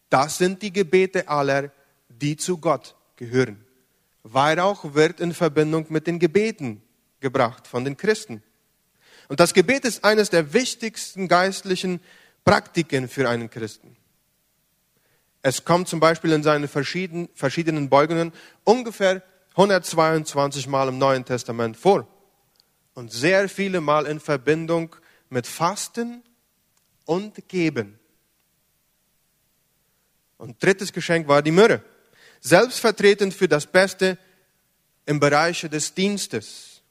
Das 0.09 0.39
sind 0.39 0.63
die 0.63 0.73
Gebete 0.73 1.29
aller, 1.29 1.71
die 2.09 2.37
zu 2.37 2.59
Gott 2.59 2.97
gehören. 3.17 3.65
Weihrauch 4.23 4.95
wird 4.95 5.21
in 5.21 5.35
Verbindung 5.35 5.87
mit 5.89 6.07
den 6.07 6.19
Gebeten 6.19 6.83
gebracht 7.21 7.67
von 7.67 7.85
den 7.85 7.97
Christen. 7.97 8.43
Und 9.29 9.41
das 9.41 9.55
Gebet 9.55 9.85
ist 9.85 10.05
eines 10.05 10.31
der 10.31 10.53
wichtigsten 10.53 11.29
geistlichen 11.29 12.01
Praktiken 12.45 13.09
für 13.09 13.29
einen 13.29 13.51
Christen. 13.51 13.97
Es 15.43 15.65
kommt 15.65 15.89
zum 15.89 16.01
Beispiel 16.01 16.33
in 16.33 16.43
seinen 16.43 16.69
verschiedenen, 16.69 17.29
verschiedenen 17.35 17.89
Beugungen 17.89 18.33
ungefähr 18.65 19.23
122 19.51 20.67
Mal 20.67 20.89
im 20.89 20.99
Neuen 20.99 21.25
Testament 21.25 21.77
vor. 21.77 22.07
Und 22.95 23.13
sehr 23.13 23.49
viele 23.49 23.81
Mal 23.81 24.07
in 24.07 24.21
Verbindung 24.21 24.97
mit 25.31 25.47
Fasten 25.47 26.23
und 27.07 27.49
Geben. 27.49 27.99
Und 30.37 30.63
drittes 30.63 30.93
Geschenk 30.93 31.29
war 31.29 31.43
die 31.43 31.51
Myrrhe. 31.51 31.83
Selbstvertretend 32.41 33.35
für 33.35 33.49
das 33.49 33.67
Beste 33.67 34.19
im 35.07 35.21
Bereich 35.21 35.61
des 35.61 35.95
Dienstes. 35.95 36.83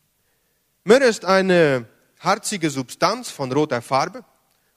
Myrrhe 0.83 1.05
ist 1.05 1.25
eine 1.25 1.85
harzige 2.19 2.69
Substanz 2.69 3.29
von 3.29 3.51
roter 3.51 3.81
Farbe 3.81 4.23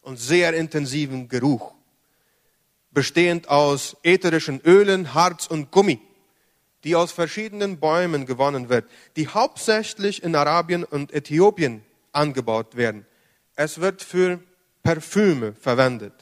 und 0.03 0.19
sehr 0.19 0.55
intensiven 0.55 1.29
Geruch, 1.29 1.73
bestehend 2.91 3.49
aus 3.49 3.97
ätherischen 4.03 4.61
Ölen, 4.63 5.15
Harz 5.15 5.47
und 5.47 5.71
Gummi, 5.71 6.01
die 6.85 6.97
aus 6.97 7.13
verschiedenen 7.13 7.79
Bäumen 7.79 8.27
gewonnen 8.27 8.69
wird, 8.69 8.89
die 9.17 9.29
hauptsächlich 9.29 10.23
in 10.23 10.35
Arabien 10.35 10.85
und 10.85 11.13
Äthiopien 11.13 11.85
angebaut 12.13 12.77
werden. 12.77 13.07
Es 13.57 13.81
wird 13.81 14.03
für 14.03 14.41
Parfüme 14.83 15.55
verwendet, 15.55 16.15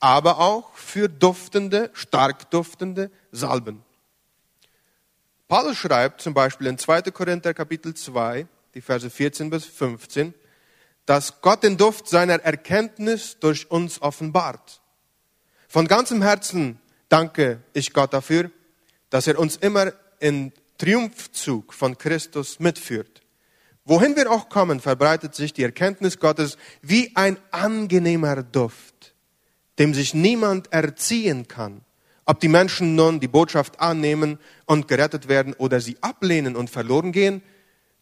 aber 0.00 0.38
auch 0.38 0.74
für 0.74 1.08
duftende, 1.08 1.90
stark 1.94 2.50
duftende 2.50 3.10
Salben. 3.32 3.82
Paulus 5.48 5.76
schreibt 5.76 6.20
zum 6.20 6.34
Beispiel 6.34 6.66
in 6.66 6.78
2. 6.78 7.02
Korinther 7.02 7.54
Kapitel 7.54 7.94
2, 7.94 8.46
die 8.74 8.80
Verse 8.80 9.08
14 9.08 9.50
bis 9.50 9.64
15, 9.64 10.34
dass 11.06 11.40
Gott 11.42 11.62
den 11.62 11.76
Duft 11.76 12.08
seiner 12.08 12.42
Erkenntnis 12.42 13.38
durch 13.38 13.70
uns 13.70 14.00
offenbart. 14.00 14.80
Von 15.68 15.86
ganzem 15.86 16.22
Herzen 16.22 16.80
danke 17.08 17.62
ich 17.72 17.92
Gott 17.92 18.12
dafür, 18.12 18.50
dass 19.10 19.26
er 19.26 19.38
uns 19.38 19.56
immer 19.56 19.92
in 20.18 20.52
Triumphzug 20.78 21.72
von 21.72 21.96
Christus 21.98 22.58
mitführt. 22.58 23.23
Wohin 23.84 24.16
wir 24.16 24.30
auch 24.30 24.48
kommen, 24.48 24.80
verbreitet 24.80 25.34
sich 25.34 25.52
die 25.52 25.62
Erkenntnis 25.62 26.18
Gottes 26.18 26.56
wie 26.80 27.14
ein 27.14 27.36
angenehmer 27.50 28.42
Duft, 28.42 29.14
dem 29.78 29.92
sich 29.92 30.14
niemand 30.14 30.72
erziehen 30.72 31.48
kann. 31.48 31.82
Ob 32.24 32.40
die 32.40 32.48
Menschen 32.48 32.94
nun 32.94 33.20
die 33.20 33.28
Botschaft 33.28 33.80
annehmen 33.80 34.38
und 34.64 34.88
gerettet 34.88 35.28
werden 35.28 35.52
oder 35.52 35.80
sie 35.80 35.98
ablehnen 36.00 36.56
und 36.56 36.70
verloren 36.70 37.12
gehen, 37.12 37.42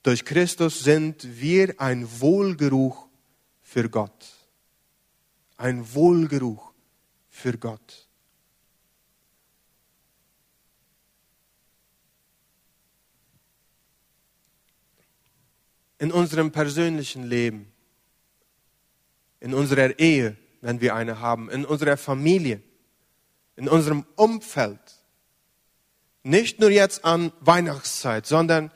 durch 0.05 0.25
Christus 0.25 0.81
sind 0.81 1.41
wir 1.41 1.75
ein 1.81 2.07
Wohlgeruch 2.21 3.09
für 3.61 3.89
Gott. 3.89 4.27
Ein 5.57 5.95
Wohlgeruch 5.95 6.73
für 7.29 7.59
Gott. 7.59 8.02
In 16.03 16.11
unserem 16.11 16.51
persönlichen 16.51 17.23
Leben, 17.23 17.71
in 19.39 19.55
unserer 19.55 20.01
Ehe, 20.01 20.37
wenn 20.61 20.81
wir 20.81 20.97
eine 20.97 21.21
haben, 21.21 21.49
in 21.49 21.65
unserer 21.65 21.97
Familie, 21.97 22.61
in 23.55 23.69
unserem 23.69 24.05
Umfeld, 24.17 24.81
nicht 26.25 26.59
nur 26.59 26.71
jetzt 26.71 27.05
an 27.05 27.31
Weihnachtszeit, 27.39 28.27
sondern 28.27 28.73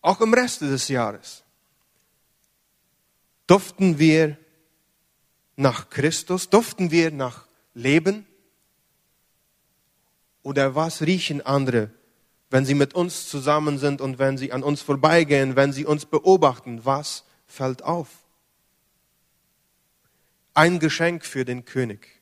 auch 0.00 0.20
im 0.20 0.34
Rest 0.34 0.62
des 0.62 0.88
Jahres. 0.88 1.44
Duften 3.46 4.00
wir 4.00 4.36
nach 5.54 5.90
Christus? 5.90 6.50
Duften 6.50 6.90
wir 6.90 7.12
nach 7.12 7.46
Leben? 7.72 8.26
Oder 10.42 10.74
was 10.74 11.02
riechen 11.02 11.40
andere, 11.40 11.92
wenn 12.50 12.64
sie 12.64 12.74
mit 12.74 12.94
uns 12.94 13.28
zusammen 13.28 13.78
sind 13.78 14.00
und 14.00 14.18
wenn 14.18 14.38
sie 14.38 14.52
an 14.52 14.62
uns 14.62 14.82
vorbeigehen, 14.82 15.56
wenn 15.56 15.72
sie 15.72 15.84
uns 15.84 16.06
beobachten? 16.06 16.84
Was 16.84 17.24
fällt 17.46 17.82
auf? 17.82 18.08
Ein 20.54 20.78
Geschenk 20.78 21.24
für 21.24 21.44
den 21.44 21.64
König. 21.64 22.18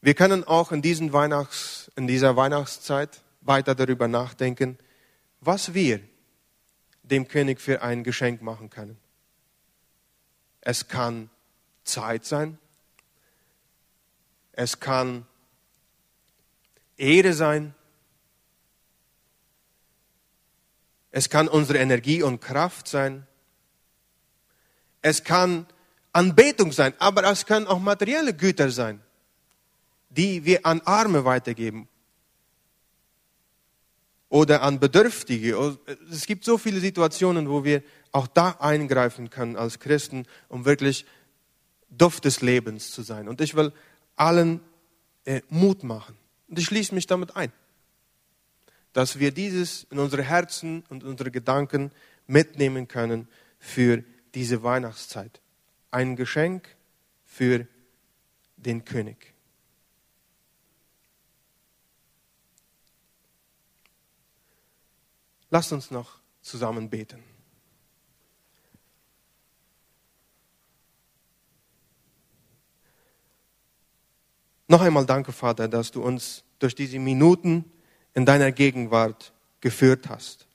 Wir 0.00 0.14
können 0.14 0.44
auch 0.44 0.70
in, 0.70 0.82
diesen 0.82 1.12
Weihnachts-, 1.12 1.90
in 1.96 2.06
dieser 2.06 2.36
Weihnachtszeit 2.36 3.22
weiter 3.40 3.74
darüber 3.74 4.06
nachdenken, 4.06 4.78
was 5.40 5.74
wir 5.74 6.00
dem 7.02 7.26
König 7.26 7.60
für 7.60 7.82
ein 7.82 8.04
Geschenk 8.04 8.42
machen 8.42 8.70
können. 8.70 8.98
Es 10.60 10.88
kann 10.88 11.30
Zeit 11.84 12.24
sein. 12.24 12.58
Es 14.52 14.80
kann 14.80 15.26
Ehre 16.98 17.32
sein. 17.32 17.74
Es 21.10 21.30
kann 21.30 21.48
unsere 21.48 21.78
Energie 21.78 22.22
und 22.22 22.40
Kraft 22.40 22.88
sein. 22.88 23.26
Es 25.00 25.24
kann 25.24 25.66
Anbetung 26.12 26.72
sein, 26.72 26.92
aber 26.98 27.24
es 27.24 27.46
können 27.46 27.66
auch 27.66 27.78
materielle 27.78 28.34
Güter 28.34 28.70
sein, 28.70 29.00
die 30.10 30.44
wir 30.44 30.66
an 30.66 30.80
Arme 30.82 31.24
weitergeben 31.24 31.88
oder 34.28 34.62
an 34.62 34.80
Bedürftige. 34.80 35.78
Es 36.10 36.26
gibt 36.26 36.44
so 36.44 36.58
viele 36.58 36.80
Situationen, 36.80 37.48
wo 37.48 37.64
wir 37.64 37.82
auch 38.12 38.26
da 38.26 38.56
eingreifen 38.58 39.30
können 39.30 39.56
als 39.56 39.78
Christen, 39.78 40.26
um 40.48 40.64
wirklich 40.64 41.06
Duft 41.90 42.24
des 42.24 42.42
Lebens 42.42 42.90
zu 42.90 43.02
sein. 43.02 43.28
Und 43.28 43.40
ich 43.40 43.54
will 43.54 43.72
allen 44.16 44.60
äh, 45.24 45.40
Mut 45.48 45.84
machen. 45.84 46.16
Und 46.48 46.58
ich 46.58 46.66
schließe 46.66 46.94
mich 46.94 47.06
damit 47.06 47.36
ein, 47.36 47.52
dass 48.92 49.18
wir 49.18 49.32
dieses 49.32 49.84
in 49.90 49.98
unsere 49.98 50.22
Herzen 50.22 50.82
und 50.88 51.04
unsere 51.04 51.30
Gedanken 51.30 51.92
mitnehmen 52.26 52.88
können 52.88 53.28
für 53.58 54.02
diese 54.34 54.62
Weihnachtszeit. 54.62 55.40
Ein 55.90 56.16
Geschenk 56.16 56.76
für 57.24 57.66
den 58.56 58.84
König. 58.84 59.34
Lasst 65.50 65.72
uns 65.72 65.90
noch 65.90 66.20
zusammen 66.42 66.90
beten. 66.90 67.22
Noch 74.68 74.82
einmal 74.82 75.06
danke, 75.06 75.32
Vater, 75.32 75.66
dass 75.66 75.90
du 75.90 76.02
uns 76.02 76.44
durch 76.58 76.74
diese 76.74 76.98
Minuten 76.98 77.64
in 78.14 78.26
deiner 78.26 78.52
Gegenwart 78.52 79.32
geführt 79.60 80.08
hast. 80.08 80.46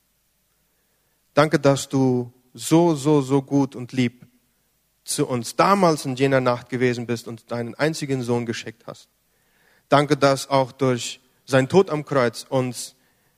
Danke, 1.34 1.60
dass 1.60 1.90
du 1.90 2.32
so, 2.54 2.94
so, 2.94 3.22
so 3.22 3.42
gut 3.42 3.76
und 3.76 3.92
lieb 3.92 4.28
zu 5.04 5.28
uns 5.28 5.56
damals 5.56 6.06
in 6.06 6.16
jener 6.16 6.40
Nacht 6.40 6.70
gewesen 6.70 7.08
bist 7.08 7.28
und 7.28 7.52
deinen 7.52 7.76
einzigen 7.76 8.22
Sohn 8.22 8.46
geschickt 8.46 8.84
hast. 8.86 9.10
Danke, 9.90 10.16
dass 10.16 10.50
auch 10.50 10.72
durch 10.72 11.20
sein 11.46 11.68
Tod 11.68 11.90
am 11.90 12.06
Kreuz 12.06 12.46
uns 12.48 12.96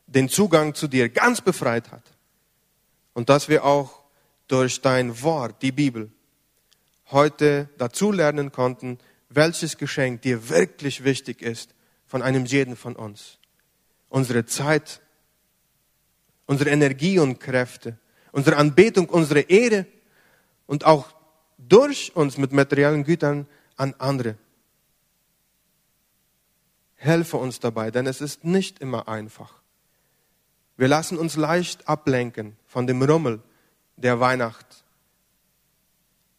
den 0.08 0.30
Zugang 0.30 0.76
zu 0.76 0.88
dir 0.88 1.10
ganz 1.10 1.42
befreit 1.42 1.92
hat. 1.92 2.04
Und 3.14 3.30
dass 3.30 3.50
wir 3.50 3.64
auch 3.64 4.04
durch 4.48 4.82
dein 4.82 5.22
Wort, 5.24 5.62
die 5.62 5.72
Bibel, 5.72 6.12
heute 7.12 7.70
dazulernen 7.78 8.52
konnten, 8.52 9.00
welches 9.36 9.78
Geschenk 9.78 10.22
dir 10.22 10.50
wirklich 10.50 11.04
wichtig 11.04 11.42
ist 11.42 11.76
von 12.06 12.22
einem 12.22 12.46
jeden 12.46 12.76
von 12.76 12.96
uns. 12.96 13.38
Unsere 14.10 14.46
Zeit, 14.46 15.02
unsere 16.46 16.70
Energie 16.70 17.20
und 17.20 17.40
Kräfte, 17.40 17.98
unsere 18.32 18.58
Anbetung, 18.58 19.10
unsere 19.10 19.42
Ehre 19.42 19.86
und 20.68 20.86
auch 20.86 21.14
durch 21.58 22.16
uns 22.16 22.38
mit 22.38 22.54
materiellen 22.54 23.04
Gütern 23.04 23.48
an 23.76 23.94
andere. 23.98 24.38
Helfe 26.96 27.38
uns 27.38 27.60
dabei, 27.60 27.92
denn 27.92 28.08
es 28.08 28.22
ist 28.22 28.44
nicht 28.44 28.80
immer 28.80 29.08
einfach. 29.08 29.62
Wir 30.78 30.88
lassen 30.88 31.18
uns 31.18 31.36
leicht 31.36 31.88
ablenken 31.88 32.56
von 32.68 32.88
dem 32.88 33.02
Rummel 33.02 33.42
der 33.96 34.20
Weihnacht. 34.20 34.85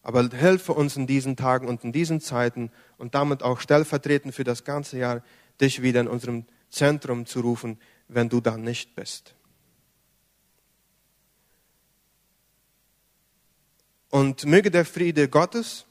Aber 0.06 0.28
helfe 0.30 0.72
uns 0.72 0.94
in 0.94 1.08
diesen 1.08 1.34
Tagen 1.34 1.66
und 1.66 1.82
in 1.82 1.90
diesen 1.90 2.20
Zeiten 2.20 2.70
und 2.96 3.16
damit 3.16 3.42
auch 3.42 3.58
stellvertretend 3.58 4.32
für 4.32 4.44
das 4.44 4.62
ganze 4.62 4.98
Jahr, 4.98 5.20
dich 5.60 5.82
wieder 5.82 6.00
in 6.00 6.06
unserem 6.06 6.44
Zentrum 6.70 7.26
zu 7.26 7.40
rufen, 7.40 7.76
wenn 8.06 8.28
du 8.28 8.40
da 8.40 8.56
nicht 8.56 8.94
bist. 8.94 9.34
Und 14.08 14.44
möge 14.44 14.70
der 14.70 14.84
Friede 14.84 15.28
Gottes, 15.28 15.86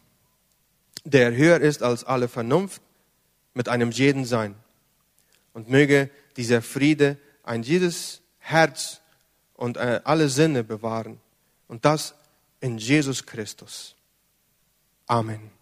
der 1.04 1.36
höher 1.36 1.60
ist 1.60 1.84
als 1.84 2.06
alle 2.06 2.30
Vernunft, 2.30 2.82
mit 3.54 3.67
einem 3.67 3.91
jeden 3.91 4.23
sein. 4.23 4.56
Und 5.51 5.69
möge 5.69 6.10
dieser 6.38 6.62
Friede 6.62 7.17
ein 7.43 7.63
jedes 7.63 8.21
Herz 8.39 9.01
und 9.56 9.75
äh, 9.75 9.99
alle 10.06 10.30
Sinne 10.30 10.63
bewahren. 10.63 11.19
Und 11.67 11.84
das 11.84 12.15
in 12.62 12.78
Jesus 12.78 13.25
Christus. 13.25 13.95
Amen. 15.10 15.55